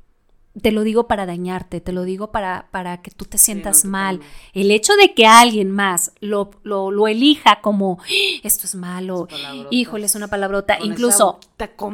[0.61, 4.21] te lo digo para dañarte, te lo digo para, para que tú te sientas mal.
[4.53, 7.99] El hecho de que alguien más lo, lo, elija como,
[8.43, 9.27] esto es malo,
[9.71, 11.39] híjole, es una palabrota, incluso,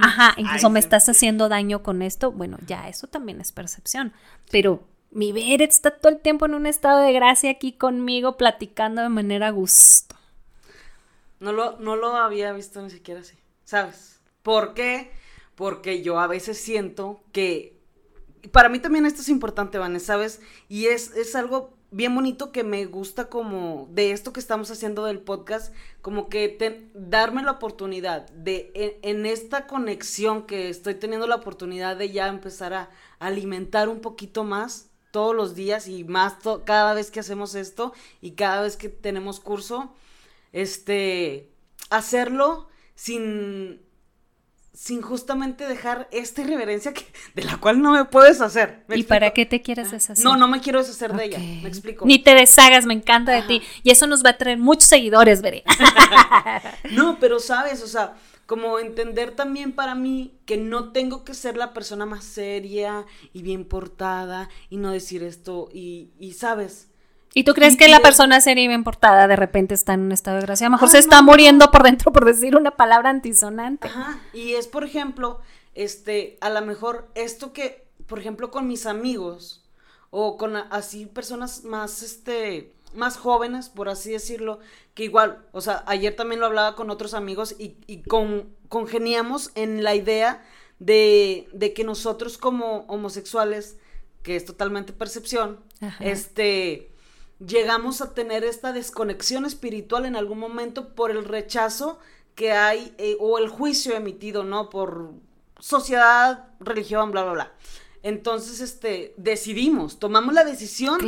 [0.01, 4.13] ajá, incluso me estás haciendo daño con esto, bueno, ya eso también es percepción,
[4.51, 9.01] pero mi Beret está todo el tiempo en un estado de gracia aquí conmigo, platicando
[9.01, 10.15] de manera gusto.
[11.39, 14.19] No lo, no lo había visto ni siquiera así, ¿sabes?
[14.41, 15.11] ¿Por qué?
[15.55, 17.82] Porque yo a veces siento que
[18.51, 20.41] para mí también esto es importante, Vanessa, ¿sabes?
[20.69, 25.05] Y es, es algo bien bonito que me gusta como de esto que estamos haciendo
[25.05, 31.35] del podcast, como que darme la oportunidad de en, esta conexión que estoy teniendo la
[31.35, 36.93] oportunidad de ya empezar a, alimentar un poquito más todos los días y más cada
[36.95, 39.93] vez que hacemos esto y cada vez que tenemos curso,
[40.51, 41.51] este,
[41.91, 43.81] hacerlo sin
[44.73, 47.05] sin justamente dejar esta irreverencia que,
[47.35, 48.83] de la cual no me puedes hacer.
[48.89, 50.25] ¿Y para qué te quieres ah, deshacer?
[50.25, 52.05] No, no me quiero deshacer de ella, me explico.
[52.05, 53.61] Ni te deshagas, me encanta de ti.
[53.83, 55.63] Y eso nos va a traer muchos seguidores, veré.
[56.91, 58.15] no, pero sabes, o sea,
[58.47, 63.43] como entender también para mí que no tengo que ser la persona más seria y
[63.43, 66.89] bien portada y no decir esto y, y sabes,
[67.33, 70.11] ¿Y tú crees que la persona seria y bien portada de repente está en un
[70.11, 70.67] estado de gracia?
[70.67, 73.87] A lo mejor se está muriendo por dentro por decir una palabra antisonante.
[73.87, 74.19] Ajá.
[74.33, 75.39] Y es, por ejemplo,
[75.73, 79.65] este, a lo mejor esto que, por ejemplo, con mis amigos
[80.11, 84.59] o con así personas más, este, más jóvenes, por así decirlo,
[84.93, 89.51] que igual, o sea, ayer también lo hablaba con otros amigos y, y con, congeniamos
[89.55, 90.45] en la idea
[90.77, 93.77] de, de que nosotros como homosexuales,
[94.21, 95.59] que es totalmente percepción,
[95.99, 96.92] este
[97.45, 101.99] llegamos a tener esta desconexión espiritual en algún momento por el rechazo
[102.35, 104.69] que hay eh, o el juicio emitido, ¿no?
[104.69, 105.11] Por
[105.59, 107.51] sociedad, religión, bla, bla, bla.
[108.01, 110.99] Entonces, este, decidimos, tomamos la decisión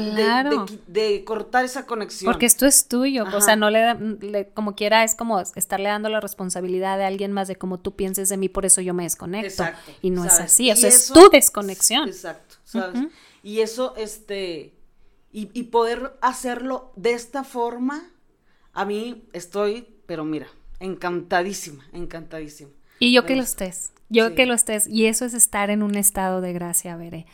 [0.88, 2.32] de, cortar esa conexión.
[2.32, 6.22] Porque esto es tuyo, o sea, no le, como quiera, es como estarle dando la
[6.22, 9.48] responsabilidad de alguien más de cómo tú pienses de mí, por eso yo me desconecto.
[9.48, 9.92] Exacto.
[10.02, 12.08] Y no es así, o sea, es tu desconexión.
[12.08, 13.10] Exacto, ¿sabes?
[13.44, 14.75] Y eso, este,
[15.38, 18.10] y, poder hacerlo de esta forma,
[18.72, 20.48] a mí estoy, pero mira,
[20.80, 22.72] encantadísima, encantadísima.
[23.00, 25.96] Y yo que lo estés, yo que lo estés, y eso es estar en un
[25.96, 27.26] estado de gracia, veré.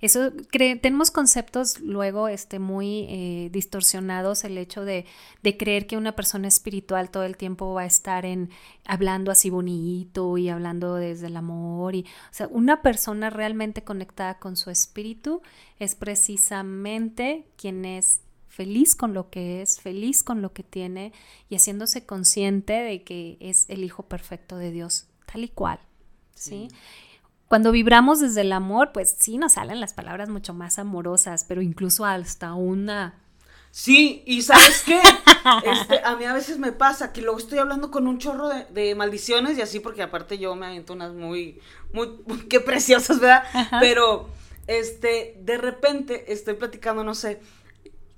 [0.00, 5.04] Eso tenemos conceptos luego este, muy eh, distorsionados, el hecho de,
[5.42, 8.50] de, creer que una persona espiritual todo el tiempo va a estar en
[8.86, 11.94] hablando así bonito y hablando desde el amor.
[11.94, 15.42] Y, o sea, una persona realmente conectada con su espíritu
[15.78, 21.12] es precisamente quien es feliz con lo que es, feliz con lo que tiene
[21.48, 25.78] y haciéndose consciente de que es el hijo perfecto de Dios, tal y cual.
[26.34, 26.68] ¿sí?
[27.50, 31.62] Cuando vibramos desde el amor, pues sí nos salen las palabras mucho más amorosas, pero
[31.62, 33.18] incluso hasta una...
[33.72, 35.00] Sí, y ¿sabes qué?
[35.64, 38.94] Este, a mí a veces me pasa que luego estoy hablando con un chorro de,
[38.94, 41.60] maldiciones y así, porque aparte yo me aviento unas muy,
[41.92, 43.42] muy, qué preciosas, ¿verdad?
[43.80, 44.28] Pero,
[44.68, 47.40] este, de repente estoy platicando, no sé,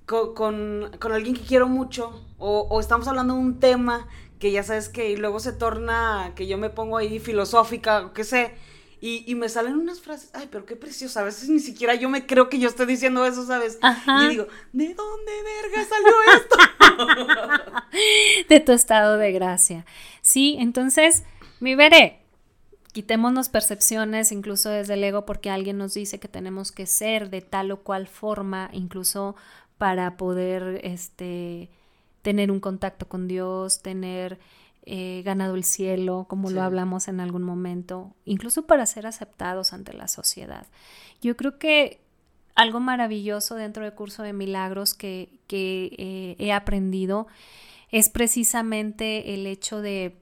[0.04, 4.90] con, alguien que quiero mucho, o, o, estamos hablando de un tema que ya sabes
[4.90, 8.56] que y luego se torna que yo me pongo ahí filosófica, o qué sé,
[9.04, 12.24] y, me salen unas frases, ay, pero qué preciosa, a veces ni siquiera yo me
[12.24, 13.80] creo que yo estoy diciendo eso, ¿sabes?
[13.82, 16.56] Y digo, ¿de dónde verga salió esto?
[18.48, 19.84] de tu estado de gracia.
[20.20, 21.24] Sí, entonces,
[21.58, 22.20] mi veré,
[22.92, 27.40] quitémonos percepciones, incluso desde el ego, porque alguien nos dice que tenemos que ser de
[27.40, 29.34] tal o cual forma, incluso
[29.78, 31.70] para poder, este,
[32.22, 34.38] tener un contacto con Dios, tener
[34.84, 39.92] eh, ganado el cielo, como lo hablamos en algún momento, incluso para ser aceptados ante
[39.92, 40.66] la sociedad.
[41.20, 42.00] Yo creo que
[42.54, 47.26] algo maravilloso dentro del curso de milagros que, eh, he aprendido
[47.90, 50.16] es precisamente el hecho de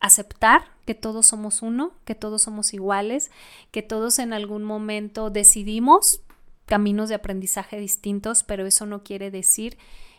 [0.00, 3.30] aceptar que todos somos uno, que todos somos iguales,
[3.70, 6.20] que todos en algún momento decidimos
[6.66, 9.76] caminos de aprendizaje distintos, pero eso no quiere decir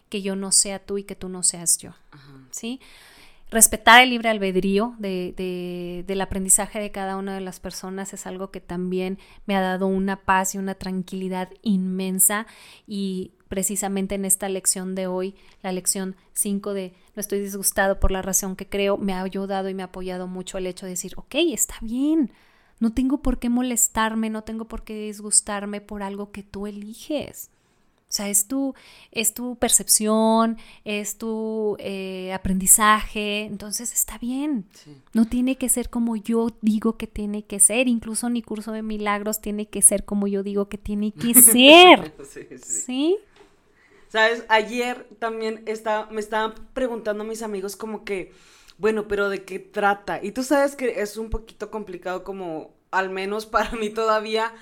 [0.10, 1.95] que yo no sea tú y que tú no seas yo.
[2.52, 2.80] ¿Sí?
[3.54, 8.51] Respetar el libre albedrío de, del aprendizaje de cada una de las personas es algo
[8.51, 12.47] que también me ha dado una paz y una tranquilidad inmensa
[12.88, 18.12] y precisamente en esta lección de hoy, la lección 5 de no estoy disgustado por
[18.12, 20.93] la razón que creo, me ha ayudado y me ha apoyado mucho el hecho de
[20.93, 22.32] decir, ok, está bien,
[22.80, 27.53] no tengo por qué molestarme, no tengo por qué disgustarme por algo que tú eliges.
[28.14, 28.76] O sea, es tu,
[29.11, 34.68] es tu percepción, es tu eh, aprendizaje, entonces está bien.
[35.14, 38.84] No tiene que ser como yo digo que tiene que ser, incluso mi curso de
[38.84, 42.14] milagros tiene que ser como yo digo que tiene que ser.
[42.24, 43.18] sí, sí.
[44.09, 48.32] Sabes, ayer también está, me estaban preguntando mis amigos como que,
[48.78, 50.24] bueno, pero ¿de qué trata?
[50.24, 54.53] Y tú sabes que es un poquito complicado como, al menos para mí todavía,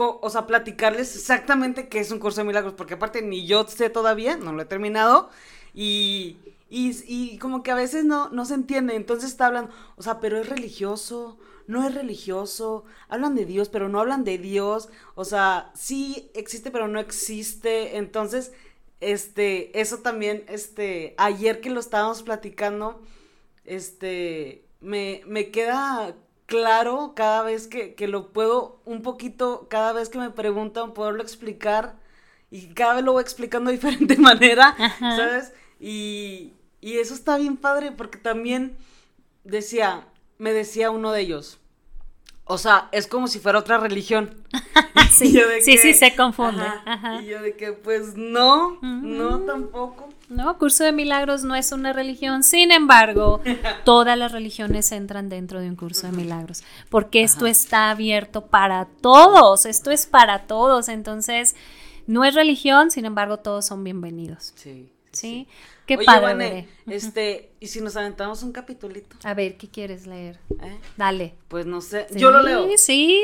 [0.00, 3.90] o sea, platicarles exactamente qué es un curso de milagros, porque aparte ni yo sé
[3.90, 5.30] todavía, no lo he terminado,
[5.74, 6.36] y,
[6.68, 10.38] y, como que a veces no, no se entiende, entonces está hablando, o sea, pero
[10.38, 15.70] es religioso, no es religioso, hablan de Dios, pero no hablan de Dios, o sea,
[15.74, 18.52] sí existe, pero no existe, entonces,
[19.00, 23.00] este, eso también, este, ayer que lo estábamos platicando,
[23.64, 26.16] este, me, me queda
[26.50, 31.94] claro cada vez que, lo puedo, un poquito, cada vez que me preguntan, poderlo explicar
[32.50, 35.52] y cada vez lo voy explicando de diferente manera, ¿sabes?
[35.78, 38.76] Y, y eso está bien padre porque también
[39.44, 41.60] decía, me decía uno de ellos,
[42.44, 44.34] o sea, es como si fuera otra religión.
[45.10, 46.64] sí, sí, sí, se confunde.
[47.22, 50.09] Y yo de que, pues no, no tampoco.
[50.30, 52.44] No, Curso de Milagros no es una religión.
[52.44, 53.40] Sin embargo,
[53.84, 56.62] todas las religiones entran dentro de un curso de milagros.
[56.88, 59.66] Porque esto está abierto para todos.
[59.66, 60.88] Esto es para todos.
[60.88, 61.56] Entonces,
[62.06, 64.52] no es religión, sin embargo, todos son bienvenidos.
[64.54, 64.88] Sí.
[65.10, 65.48] ¿Sí?
[65.84, 66.68] Qué padre.
[66.86, 69.16] este, ¿y si nos aventamos un capitulito?
[69.24, 70.38] A ver, ¿qué quieres leer?
[70.62, 70.78] ¿Eh?
[70.96, 71.34] Dale.
[71.48, 72.68] Pues no sé, yo lo leo.
[72.76, 73.20] Sí,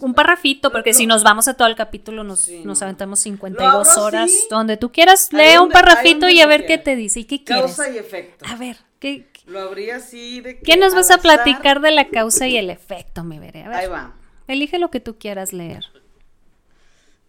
[0.00, 4.30] un parrafito, porque si nos vamos a todo el capítulo nos, nos aventamos 52 horas.
[4.48, 7.20] Donde tú quieras, lee un parrafito y a ver qué te dice.
[7.20, 7.76] ¿Y qué quieres?
[7.76, 8.44] Causa y efecto.
[8.48, 12.46] A ver, ¿qué, Lo habría así de ¿Qué nos vas a platicar de la causa
[12.46, 13.64] y el efecto, me veré?
[13.64, 13.78] A ver.
[13.78, 14.14] Ahí va.
[14.46, 15.84] Elige lo que tú quieras leer.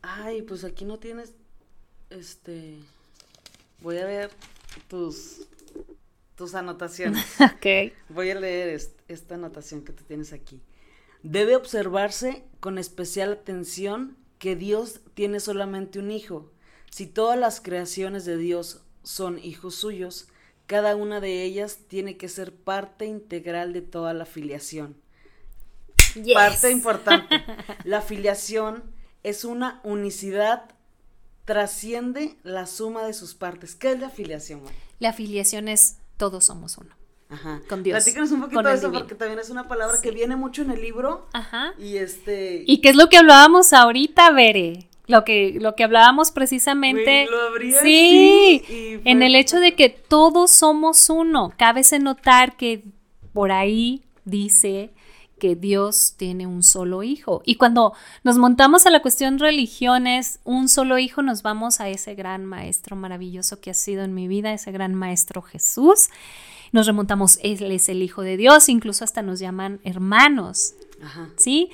[0.01, 1.33] Ay, pues aquí no tienes,
[2.09, 2.77] este...
[3.81, 4.31] Voy a ver
[4.87, 5.47] tus,
[6.35, 7.23] tus anotaciones.
[7.39, 7.93] ok.
[8.09, 10.59] Voy a leer esta anotación que tú tienes aquí.
[11.23, 16.51] Debe observarse con especial atención que Dios tiene solamente un hijo.
[16.89, 20.27] Si todas las creaciones de Dios son hijos suyos,
[20.65, 24.95] cada una de ellas tiene que ser parte integral de toda la filiación.
[26.33, 27.43] Parte importante.
[27.85, 28.83] La filiación
[29.23, 30.75] es una unicidad
[31.45, 33.75] trasciende la suma de sus partes.
[33.75, 34.61] ¿Qué es la afiliación?
[34.99, 37.00] La afiliación es todos somos uno.
[37.31, 37.61] Ajá.
[37.67, 37.95] Con Dios.
[37.95, 40.81] Platícanos un poquito de eso porque también es una palabra que viene mucho en el
[40.81, 41.27] libro.
[41.33, 41.73] Ajá.
[41.79, 42.63] Y este.
[42.67, 44.87] ¿Y qué es lo que hablábamos ahorita, Bere?
[45.07, 47.27] Lo que, lo que hablábamos precisamente.
[47.81, 48.61] sí.
[49.05, 51.53] en el hecho de que todos somos uno.
[51.57, 52.83] Cabe notar que
[53.33, 54.91] por ahí dice
[55.41, 57.41] que Dios tiene un solo hijo.
[57.45, 62.13] Y cuando nos montamos a la cuestión religiones, un solo hijo, nos vamos a ese
[62.13, 66.09] gran maestro maravilloso que ha sido en mi vida, ese gran maestro Jesús.
[66.71, 70.75] Nos remontamos, Él es el Hijo de Dios, incluso hasta nos llaman hermanos.
[71.37, 71.71] ¿Sí?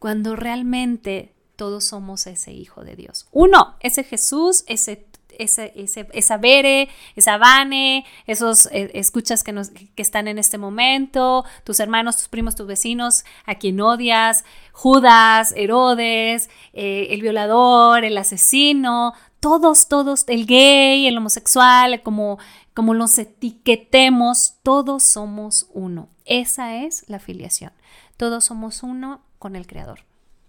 [0.00, 3.28] Cuando realmente todos somos ese Hijo de Dios.
[3.30, 5.06] Uno, ese Jesús, ese
[5.38, 10.58] ese, ese, esa Bere, esa Vane, esos eh, escuchas que, nos, que están en este
[10.58, 18.04] momento, tus hermanos, tus primos, tus vecinos, a quien odias, Judas, Herodes, eh, el violador,
[18.04, 22.38] el asesino, todos, todos, el gay, el homosexual, como,
[22.72, 26.08] como los etiquetemos, todos somos uno.
[26.24, 27.72] Esa es la afiliación.
[28.16, 30.00] Todos somos uno con el Creador.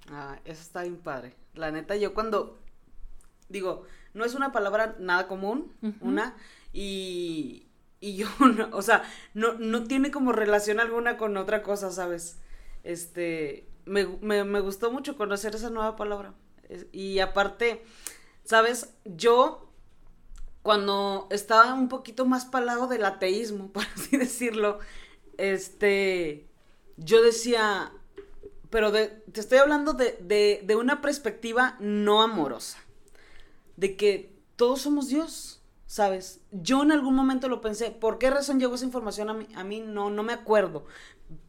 [0.09, 1.35] Ah, eso está bien padre.
[1.55, 2.57] La neta, yo cuando
[3.49, 3.83] digo,
[4.15, 6.35] no es una palabra nada común, una,
[6.73, 7.67] y,
[7.99, 8.27] y yo,
[8.71, 9.03] o sea,
[9.33, 12.39] no, no tiene como relación alguna con otra cosa, ¿sabes?
[12.83, 16.33] Este, me, me, gustó mucho conocer esa nueva palabra.
[16.91, 17.83] Y aparte,
[18.45, 18.93] ¿sabes?
[19.03, 19.69] Yo,
[20.63, 24.79] cuando estaba un poquito más palado del ateísmo, por así decirlo,
[25.37, 26.47] este,
[26.95, 27.91] yo decía,
[28.69, 32.84] pero te estoy hablando de, de, de una perspectiva no amorosa
[33.77, 36.41] de que todos somos Dios, ¿sabes?
[36.51, 37.91] Yo en algún momento lo pensé.
[37.91, 39.47] ¿Por qué razón llegó esa información a mí?
[39.55, 40.85] A mí no, no me acuerdo.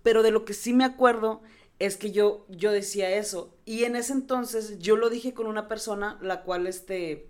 [0.03, 1.43] Pero de lo que sí me acuerdo
[1.79, 3.55] es que yo, yo decía eso.
[3.65, 7.29] Y en ese entonces yo lo dije con una persona, la cual este,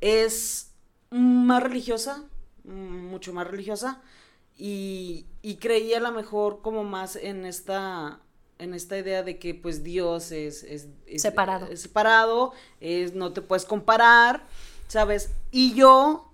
[0.00, 0.72] es
[1.10, 2.24] más religiosa,
[2.64, 4.02] mucho más religiosa,
[4.56, 8.20] y, y creía a lo mejor como más en esta
[8.58, 10.66] en esta idea de que pues Dios es,
[11.16, 11.66] separado.
[11.66, 14.44] Es separado, es, no te puedes comparar,
[14.88, 15.30] ¿sabes?
[15.50, 16.30] Y yo,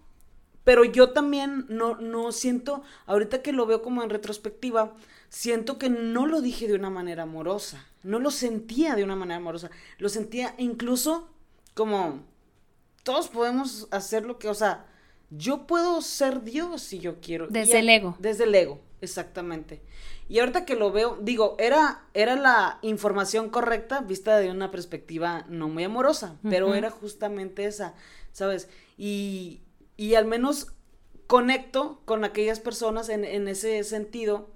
[0.65, 4.95] pero yo también no, no siento, ahorita que lo veo como en retrospectiva,
[5.29, 9.37] siento que no lo dije de una manera amorosa, no lo sentía de una manera
[9.37, 11.29] amorosa, lo sentía incluso
[11.75, 12.23] como
[13.03, 14.87] todos podemos hacer lo que, o sea,
[15.31, 17.49] yo puedo ser Dios si yo quiero.
[17.49, 18.17] Desde el ego.
[18.19, 19.83] Desde el ego, exactamente.
[20.29, 25.45] Y ahorita que lo veo, digo, era, era la información correcta vista de una perspectiva
[25.49, 27.95] no muy amorosa, pero era justamente esa,
[28.33, 28.69] ¿sabes?
[28.97, 29.61] Y,
[29.99, 30.73] y al menos
[31.27, 34.49] conecto con aquellas personas en, en ese sentido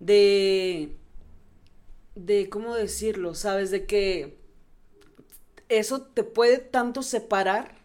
[0.00, 0.96] de,
[2.14, 3.34] de, ¿cómo decirlo?
[3.34, 3.70] ¿Sabes?
[3.70, 4.38] De que
[5.70, 7.76] eso te puede tanto separar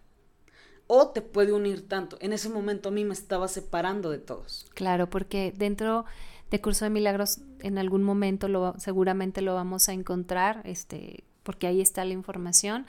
[0.88, 2.18] o te puede unir tanto.
[2.20, 4.70] En ese momento a mí me estaba separando de todos.
[4.74, 6.06] Claro, porque dentro
[6.52, 11.66] de Curso de Milagros en algún momento lo, seguramente lo vamos a encontrar, este, porque
[11.66, 12.86] ahí está la información.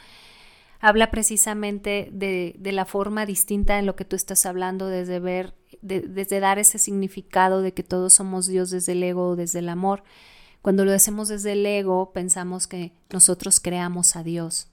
[0.80, 5.54] Habla precisamente de, de la forma distinta en lo que tú estás hablando, desde ver,
[5.80, 9.68] desde dar ese significado de que todos somos Dios desde el ego o desde el
[9.68, 10.02] amor.
[10.60, 14.68] Cuando lo hacemos desde el ego, pensamos que nosotros creamos a Dios.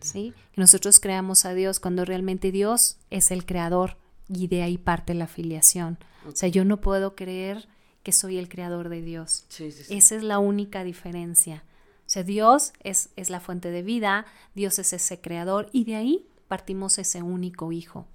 [0.00, 0.32] ¿Sí?
[0.52, 3.96] Que nosotros creamos a Dios cuando realmente Dios es el creador
[4.28, 5.98] y de ahí parte la afiliación.
[6.26, 7.68] O sea, yo no puedo creer
[8.02, 9.44] que soy el creador de Dios.
[9.88, 11.64] Esa es la única diferencia.
[12.06, 15.96] O sea, Dios es, es, la fuente de vida, Dios es ese creador y de
[15.96, 18.06] ahí partimos ese único hijo.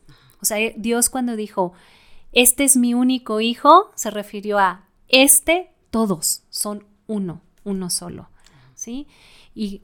[0.41, 1.73] O sea, Dios cuando dijo,
[2.33, 8.29] este es mi único hijo, se refirió a este, todos son uno, uno solo.
[8.73, 9.07] ¿Sí?
[9.53, 9.83] Y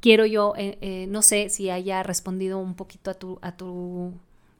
[0.00, 4.14] quiero yo, eh, eh, no sé si haya respondido un poquito a tu, a tu,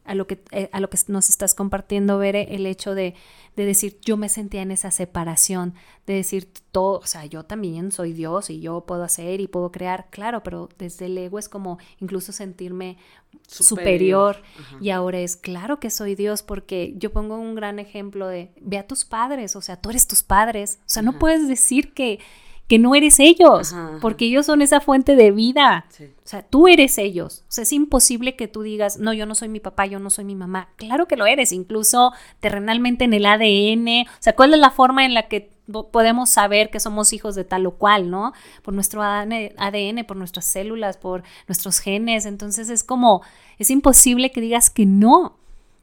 [0.06, 3.14] a lo que, eh, a lo que nos estás compartiendo, Bere, el hecho de,
[3.56, 5.74] de, decir, yo me sentía en esa separación,
[6.06, 9.72] de decir todo, o sea, yo también soy Dios y yo puedo hacer y puedo
[9.72, 12.96] crear, claro, pero desde el ego es como incluso sentirme
[13.46, 14.42] superior,
[14.80, 18.78] y ahora es claro que soy Dios porque yo pongo un gran ejemplo de, ve
[18.78, 22.20] a tus padres, o sea, tú eres tus padres, o sea, no puedes decir que
[22.68, 25.86] que no eres ellos, porque ellos son esa fuente de vida.
[26.00, 27.44] O sea, tú eres ellos.
[27.48, 30.10] O sea, es imposible que tú digas, no, yo no soy mi papá, yo no
[30.10, 30.68] soy mi mamá.
[30.76, 34.08] Claro que lo eres, incluso terrenalmente en el ADN.
[34.08, 35.54] O sea, ¿cuál es la forma en la que
[35.92, 38.32] podemos saber que somos hijos de tal o cual, ¿no?
[38.62, 42.26] Por nuestro ADN, por nuestras células, por nuestros genes.
[42.26, 43.22] Entonces es como,
[43.58, 45.36] es imposible que digas que no.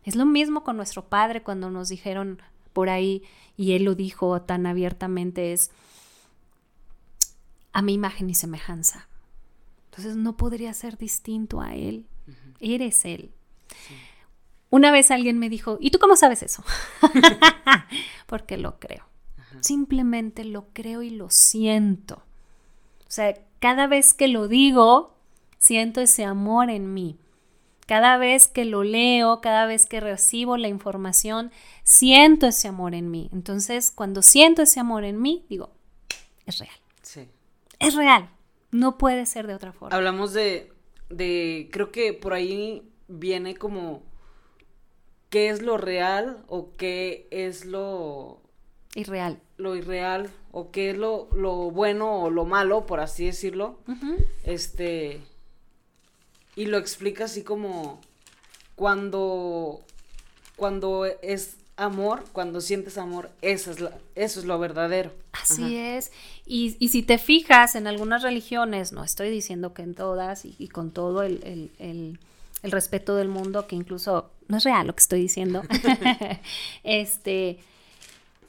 [0.03, 2.41] Es lo mismo con nuestro padre cuando nos dijeron
[2.73, 3.23] por ahí,
[3.55, 5.71] y él lo dijo tan abiertamente, es
[7.73, 9.07] a mi imagen y semejanza.
[9.85, 12.07] Entonces no podría ser distinto a Él.
[12.59, 13.31] Eres Él.
[14.69, 16.63] Una vez alguien me dijo, ¿y tú cómo sabes eso?
[18.25, 19.05] Porque lo creo.
[19.59, 22.23] Simplemente lo creo y lo siento.
[23.07, 25.15] O sea, cada vez que lo digo,
[25.59, 27.19] siento ese amor en mí.
[27.85, 31.51] Cada vez que lo leo, cada vez que recibo la información,
[31.83, 33.29] siento ese amor en mí.
[33.31, 35.69] Entonces, cuando siento ese amor en mí, digo,
[36.47, 36.75] es real.
[37.03, 37.29] Sí
[37.79, 38.29] es real.
[38.71, 39.95] No puede ser de otra forma.
[39.95, 40.71] Hablamos de,
[41.09, 44.03] de, creo que por ahí viene como
[45.29, 48.41] qué es lo real o qué es lo
[48.95, 49.39] irreal.
[49.57, 53.79] Lo irreal o qué es lo, lo bueno o lo malo, por así decirlo.
[54.43, 55.21] Este
[56.55, 57.99] y lo explica así como
[58.75, 59.81] cuando
[60.55, 63.77] cuando es amor, cuando sientes amor, eso es,
[64.15, 65.11] eso es lo verdadero.
[65.31, 66.11] Así es.
[66.45, 70.67] Y, y, si te fijas en algunas religiones, no estoy diciendo que en todas y,
[70.67, 72.19] con todo el, el,
[72.61, 75.63] el, respeto del mundo, que incluso no es real lo que estoy diciendo,
[76.83, 77.59] este,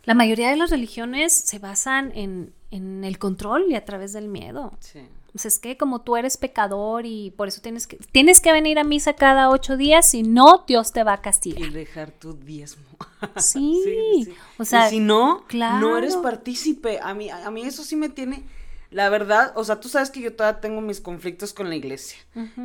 [0.05, 4.29] la mayoría de las religiones se basan en, en el control y a través del
[4.29, 4.73] miedo.
[4.81, 5.01] Sí.
[5.35, 8.79] Pues es que como tú eres pecador y por eso tienes que, tienes que venir
[8.79, 11.61] a misa cada ocho días, si no, Dios te va a castigar.
[11.61, 12.85] Y dejar tu diezmo.
[13.37, 14.29] Sí,
[14.59, 17.01] o sea, si no, no eres partícipe.
[17.03, 18.45] A mí, a mí eso sí me tiene,
[18.91, 22.19] la verdad, o sea, tú sabes que yo todavía tengo mis conflictos con la iglesia.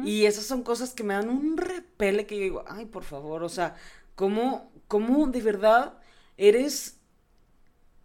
[0.03, 3.41] Y esas son cosas que me dan un repele que yo digo, ay, por favor,
[3.41, 3.75] o sea,
[4.13, 5.97] ¿cómo, cómo de verdad
[6.37, 6.99] eres,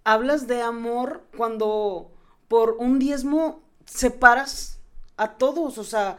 [0.04, 2.12] hablas de amor cuando
[2.48, 4.78] por un diezmo separas
[5.16, 6.18] a todos, o sea,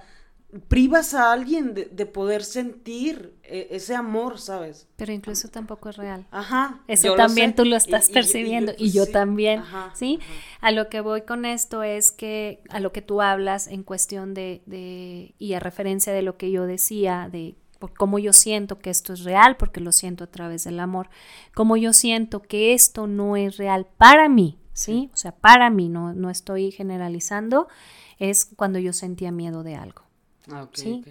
[0.68, 4.88] privas a alguien de, poder sentir eh, ese amor, ¿sabes?
[4.96, 6.26] Pero incluso tampoco es real.
[6.32, 6.82] Ajá.
[6.88, 9.64] Eso también tú lo estás percibiendo y, yo, también,
[9.94, 10.20] ¿sí?
[10.62, 14.34] A lo que voy con esto es que a lo que tú hablas en cuestión
[14.34, 17.56] de, de y a referencia de lo que yo decía, de
[17.98, 21.10] cómo yo siento que esto es real, porque lo siento a través del amor,
[21.54, 25.10] cómo yo siento que esto no es real para mí, ¿sí?
[25.14, 27.68] O sea, para mí, no, no estoy generalizando,
[28.20, 30.04] es cuando yo sentía miedo de algo.
[30.52, 31.04] Ah, ¿sí?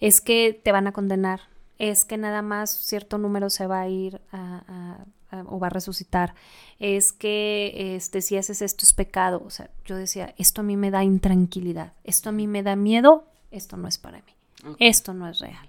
[0.00, 1.40] Es que te van a condenar,
[1.78, 5.04] es que nada más cierto número se va a ir a,
[5.46, 6.34] o va a resucitar,
[6.78, 9.42] es que este, si haces esto es pecado.
[9.44, 12.76] O sea, yo decía, esto a mí me da intranquilidad, esto a mí me da
[12.76, 15.68] miedo, esto no es para mí, esto no es real.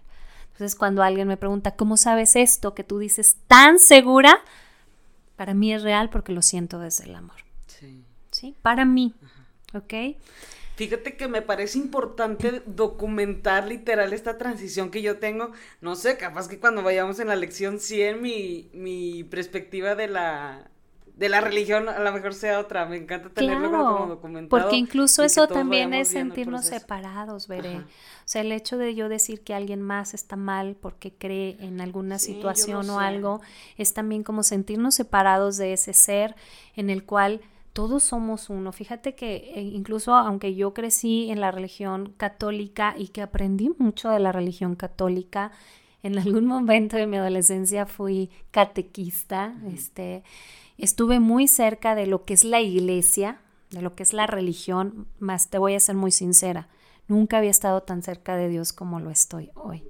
[0.51, 4.39] Entonces, cuando alguien me pregunta, ¿cómo sabes esto que tú dices tan segura?
[5.39, 7.37] Para mí es real porque lo siento desde el amor.
[7.67, 8.03] Sí.
[8.29, 8.57] ¿Sí?
[8.61, 9.15] Para mí.
[9.73, 10.17] ¿Ok?
[10.75, 15.53] Fíjate que me parece importante documentar literal esta transición que yo tengo.
[15.79, 20.69] No sé, capaz que cuando vayamos en la lección 100 mi, mi perspectiva de la,
[21.19, 22.85] de la religión a lo mejor sea otra.
[22.85, 24.49] Me encanta tenerlo como documentado.
[24.49, 27.79] Porque incluso eso también es sentirnos separados, veré.
[27.79, 27.83] O
[28.23, 32.19] sea, el hecho de yo decir que alguien más está mal porque cree en alguna
[32.19, 33.41] situación o algo,
[33.75, 36.35] es también como sentirnos separados de ese ser
[36.77, 37.41] en el cual
[37.73, 38.71] todos somos uno.
[38.71, 44.09] Fíjate que eh, incluso aunque yo crecí en la religión católica y que aprendí mucho
[44.09, 45.51] de la religión católica,
[46.01, 50.23] en algún momento de mi adolescencia fui catequista, este,
[50.83, 55.07] estuve muy cerca de lo que es la iglesia, de lo que es la religión,
[55.19, 56.69] más te voy a ser muy sincera,
[57.07, 59.83] nunca había estado tan cerca de Dios como lo estoy hoy.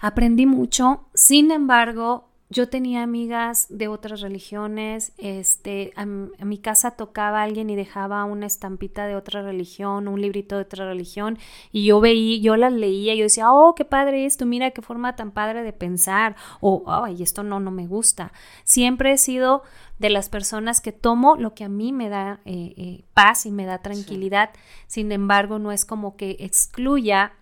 [0.00, 7.42] Aprendí mucho, sin embargo, yo tenía amigas de otras religiones, este, a, mi casa tocaba
[7.42, 11.38] alguien y dejaba una estampita de otra religión, un librito de otra religión,
[11.72, 14.80] y yo veía, yo las leía, y yo decía, oh, qué padre esto, mira qué
[14.80, 18.32] forma tan padre de pensar, o, ay, esto no, no me gusta.
[18.64, 19.62] Siempre he sido
[19.98, 23.50] de las personas que tomo lo que a mí me da eh, eh, paz y
[23.50, 24.50] me da tranquilidad,
[24.86, 27.34] sin embargo, no es como que excluya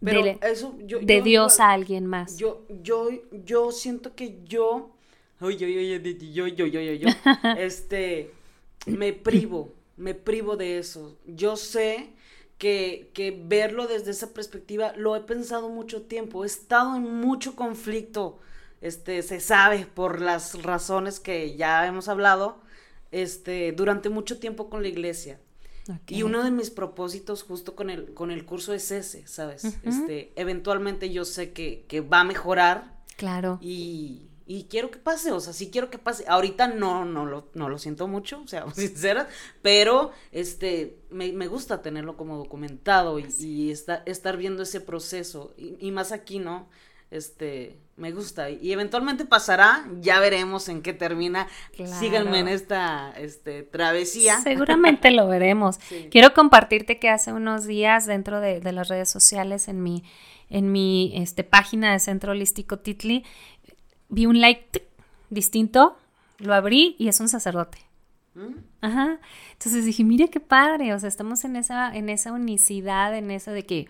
[0.00, 2.36] pero de, Dios a alguien más.
[2.36, 4.90] Yo, yo, yo siento que yo.
[5.40, 7.08] Oye, oye, yo, yo, yo, yo, yo.
[7.58, 8.30] este.
[8.86, 9.72] Me privo.
[9.96, 11.16] Me privo de eso.
[11.26, 12.10] Yo sé.
[12.58, 17.56] Que, que, verlo desde esa perspectiva lo he pensado mucho tiempo, he estado en mucho
[17.56, 18.38] conflicto,
[18.80, 22.60] este, se sabe por las razones que ya hemos hablado,
[23.10, 25.40] este, durante mucho tiempo con la iglesia.
[26.08, 29.64] Y uno de mis propósitos justo con el, con el curso es ese, ¿sabes?
[29.82, 32.98] Este, eventualmente yo sé que, va a mejorar.
[33.16, 33.58] Claro.
[33.60, 34.28] Y,
[34.70, 36.24] quiero que pase, o sea, sí quiero que pase.
[36.26, 39.28] Ahorita no, no lo, no lo siento mucho, o sea, sincera,
[39.62, 45.54] pero este, me, gusta tenerlo como documentado y, estar viendo ese proceso.
[45.58, 46.68] Y, y, más aquí, ¿no?
[47.14, 51.46] Este, me gusta y eventualmente pasará, ya veremos en qué termina.
[52.00, 54.40] Síganme en esta este, travesía.
[54.40, 55.78] Seguramente lo veremos.
[56.10, 60.02] Quiero compartirte que hace unos días dentro de, las redes sociales en mi,
[60.50, 63.24] en mi este, página de Centro Holístico Titli
[64.08, 64.84] vi un like
[65.30, 65.96] distinto,
[66.38, 67.78] lo abrí y es un sacerdote.
[68.34, 68.54] ¿Mm?
[68.80, 69.20] Ajá.
[69.52, 73.52] Entonces dije, mire qué padre, o sea, estamos en esa, en esa unicidad, en eso
[73.52, 73.88] de que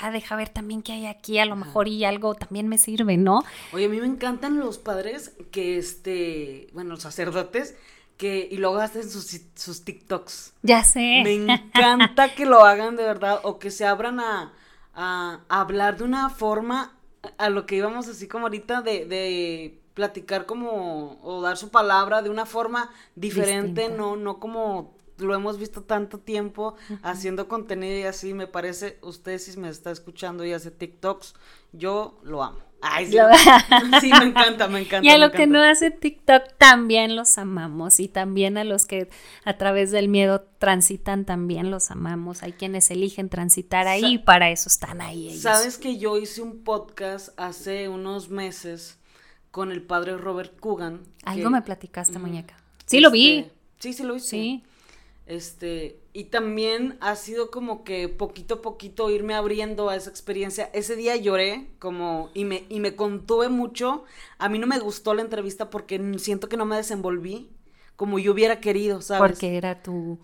[0.00, 3.16] ah, deja ver también qué hay aquí, a lo mejor y algo también me sirve,
[3.16, 3.42] ¿no?
[3.72, 7.76] Oye, a mí me encantan los padres que, este, bueno, los sacerdotes,
[8.16, 10.54] que, y luego hacen sus, sus TikToks.
[10.62, 11.22] Ya sé.
[11.24, 14.52] Me encanta que lo hagan de verdad, o que se abran a,
[14.94, 16.96] a, hablar de una forma,
[17.38, 22.22] a lo que íbamos así como ahorita, de, de platicar como, o dar su palabra
[22.22, 28.02] de una forma diferente, no, no como lo hemos visto tanto tiempo haciendo contenido y
[28.02, 31.34] así, me parece, usted si me está escuchando y hace TikToks,
[31.72, 32.58] yo lo amo.
[32.86, 33.16] Ay, sí,
[34.02, 35.06] sí, me encanta, me encanta.
[35.06, 39.08] Y a lo que no hace TikTok también los amamos y también a los que
[39.44, 42.42] a través del miedo transitan también los amamos.
[42.42, 45.40] Hay quienes eligen transitar ahí y para eso están ahí ellos.
[45.40, 48.98] Sabes que yo hice un podcast hace unos meses
[49.50, 51.00] con el padre Robert Coogan.
[51.24, 52.56] Algo me platicaste, muñeca.
[52.84, 53.38] Sí, lo vi.
[53.38, 54.28] Este, sí, sí lo hice.
[54.28, 54.64] Sí.
[55.26, 60.68] Este, y también ha sido como que poquito a poquito irme abriendo a esa experiencia.
[60.74, 64.04] Ese día lloré como y me, y me contuve mucho.
[64.38, 67.50] A mí no me gustó la entrevista porque siento que no me desenvolví
[67.96, 69.30] como yo hubiera querido, ¿sabes?
[69.30, 70.18] Porque era tu,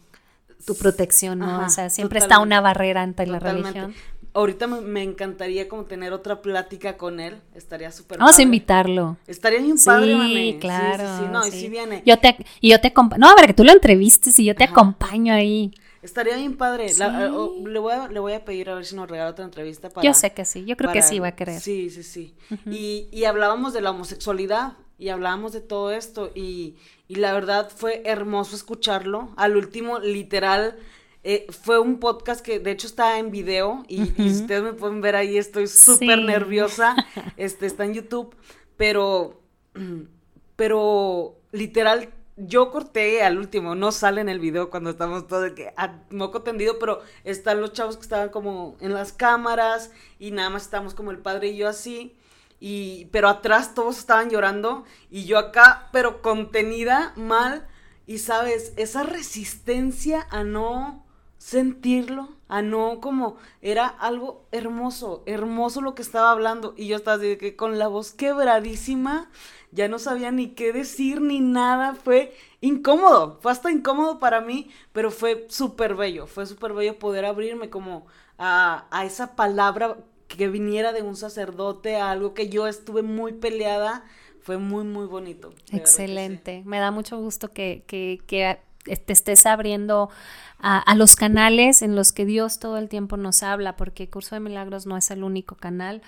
[0.66, 1.64] tu protección, ¿no?
[1.64, 3.94] o sea, siempre está una barrera ante la religión
[4.34, 7.36] ahorita me, encantaría como tener otra plática con él.
[7.54, 9.16] Estaría súper Vamos a invitarlo.
[9.26, 11.04] Estaría bien padre, Sí, claro.
[11.04, 12.02] Sí, sí, no, y sí viene.
[12.06, 14.64] Yo te, y yo te No, a ver, que tú lo entrevistes y yo te
[14.64, 15.72] acompaño ahí.
[16.02, 16.86] Estaría bien padre.
[16.86, 17.30] Eh,
[17.66, 20.06] le, voy a, le voy a pedir a ver si nos regala otra entrevista para...
[20.06, 21.60] Yo sé que sí, yo creo que sí va a querer.
[21.60, 22.34] Sí, sí, sí.
[22.66, 26.76] y, y hablábamos de la homosexualidad y hablábamos de todo esto y,
[27.08, 29.30] y la verdad fue hermoso escucharlo.
[29.36, 30.76] Al último, literal
[31.22, 35.16] eh, fue un podcast que de hecho está en video y, ustedes me pueden ver
[35.16, 36.96] ahí, estoy súper nerviosa.
[37.36, 38.34] Este está en YouTube,
[38.76, 39.40] pero,
[40.56, 45.54] pero literal, yo corté al último, no sale en el video cuando estamos todos de
[45.54, 50.30] que a moco tendido, pero están los chavos que estaban como en las cámaras y
[50.30, 52.16] nada más estamos como el padre y yo así.
[52.60, 57.66] y, pero atrás todos estaban llorando y yo acá, pero contenida, mal,
[58.06, 61.04] y sabes, esa resistencia a no
[61.40, 66.74] sentirlo, a no como era algo hermoso, hermoso lo que estaba hablando.
[66.76, 69.30] Y yo estaba que con la voz quebradísima,
[69.72, 74.68] ya no sabía ni qué decir ni nada, fue incómodo, fue hasta incómodo para mí,
[74.92, 79.96] pero fue súper bello, fue súper bello poder abrirme como a, a esa palabra
[80.28, 84.04] que viniera de un sacerdote, a algo que yo estuve muy peleada,
[84.42, 85.54] fue muy, muy bonito.
[85.72, 90.10] Excelente, me da mucho gusto que, que, que te estés abriendo
[90.58, 94.40] a, los canales en los que Dios todo el tiempo nos habla, porque Curso de
[94.40, 96.02] Milagros no es el único canal.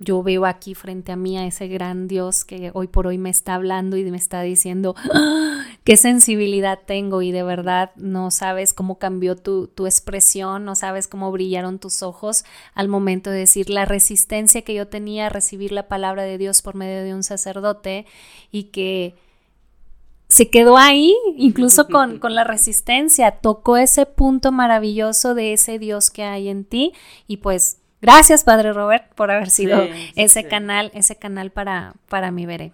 [0.00, 3.30] Yo veo aquí frente a mí a ese gran Dios que hoy por hoy me
[3.30, 5.64] está hablando y me está diciendo ¡Ah!
[5.82, 11.08] qué sensibilidad tengo y de verdad no sabes cómo cambió tu, tu, expresión, no sabes
[11.08, 15.72] cómo brillaron tus ojos al momento de decir la resistencia que yo tenía a recibir
[15.72, 18.04] la palabra de Dios por medio de un sacerdote
[18.50, 19.16] y que
[20.28, 26.10] se quedó ahí, incluso con, con, la resistencia, tocó ese punto maravilloso de ese Dios
[26.10, 26.92] que hay en ti
[27.26, 32.46] y pues gracias Padre Robert por haber sido ese canal, ese canal para, para mi
[32.46, 32.72] veré.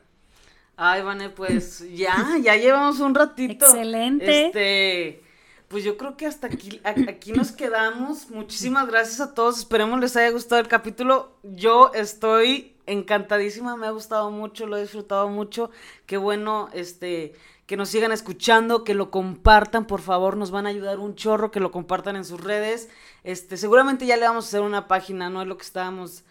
[0.76, 3.64] Ay, Vane, pues ya, ya llevamos un ratito.
[3.64, 4.46] Excelente.
[4.46, 5.22] Este,
[5.68, 8.28] pues yo creo que hasta aquí, aquí nos quedamos.
[8.30, 9.58] Muchísimas gracias a todos.
[9.58, 11.38] Esperemos les haya gustado el capítulo.
[11.44, 15.70] Yo estoy encantadísima, me ha gustado mucho, lo he disfrutado mucho.
[16.06, 17.34] Qué bueno, este,
[17.66, 21.50] que nos sigan escuchando, que lo compartan, por favor, nos van a ayudar un chorro,
[21.50, 22.88] que lo compartan en sus redes.
[23.22, 25.42] Este, seguramente ya le vamos a hacer una página, ¿no?
[25.42, 26.24] Es lo que estábamos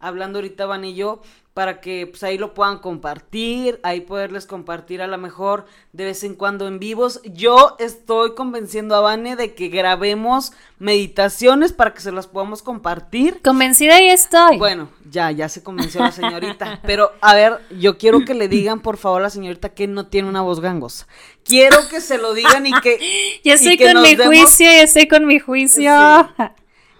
[0.00, 1.22] hablando ahorita Van y yo,
[1.54, 6.22] para que pues ahí lo puedan compartir, ahí poderles compartir a lo mejor de vez
[6.24, 7.20] en cuando en vivos.
[7.24, 13.42] Yo estoy convenciendo a Vane de que grabemos meditaciones para que se las podamos compartir.
[13.42, 14.58] Convencida y estoy.
[14.58, 16.80] Bueno, ya, ya se convenció la señorita.
[16.86, 20.06] Pero a ver, yo quiero que le digan por favor a la señorita que no
[20.06, 21.08] tiene una voz gangosa.
[21.44, 23.40] Quiero que se lo digan y que...
[23.44, 25.92] ya estoy con mi juicio, ya estoy con mi juicio.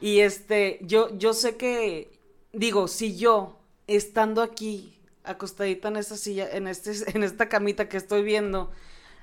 [0.01, 2.20] Y este, yo, yo sé que,
[2.53, 7.97] digo, si yo estando aquí, acostadita en esta silla, en, este, en esta camita que
[7.97, 8.71] estoy viendo,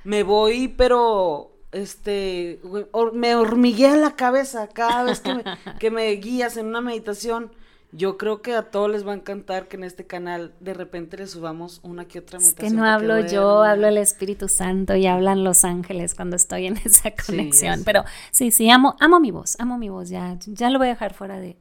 [0.04, 2.60] me voy, pero este,
[3.14, 5.44] me hormiguea la cabeza cada vez que me,
[5.80, 7.52] que me guías en una meditación.
[7.94, 11.16] Yo creo que a todos les va a encantar que en este canal de repente
[11.16, 12.66] le subamos una que otra meditación.
[12.66, 16.68] Es que no hablo yo, hablo el Espíritu Santo y hablan los ángeles cuando estoy
[16.68, 17.84] en esa conexión.
[17.86, 20.92] Pero sí, sí, amo, amo mi voz, amo mi voz, ya, ya lo voy a
[20.92, 21.56] dejar fuera de,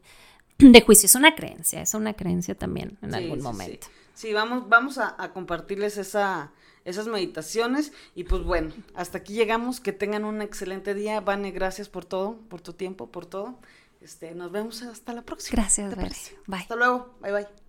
[0.59, 3.87] de juicio, es una creencia, es una creencia también en algún momento.
[4.15, 6.53] Sí, vamos, vamos a, compartirles esa,
[6.85, 11.89] esas meditaciones y pues bueno, hasta aquí llegamos, que tengan un excelente día, Vane, gracias
[11.89, 13.59] por todo, por tu tiempo, por todo.
[14.01, 15.63] Este, nos vemos hasta la próxima.
[15.63, 15.95] Gracias,
[16.47, 16.61] Bye.
[16.61, 17.66] Hasta luego, bye bye.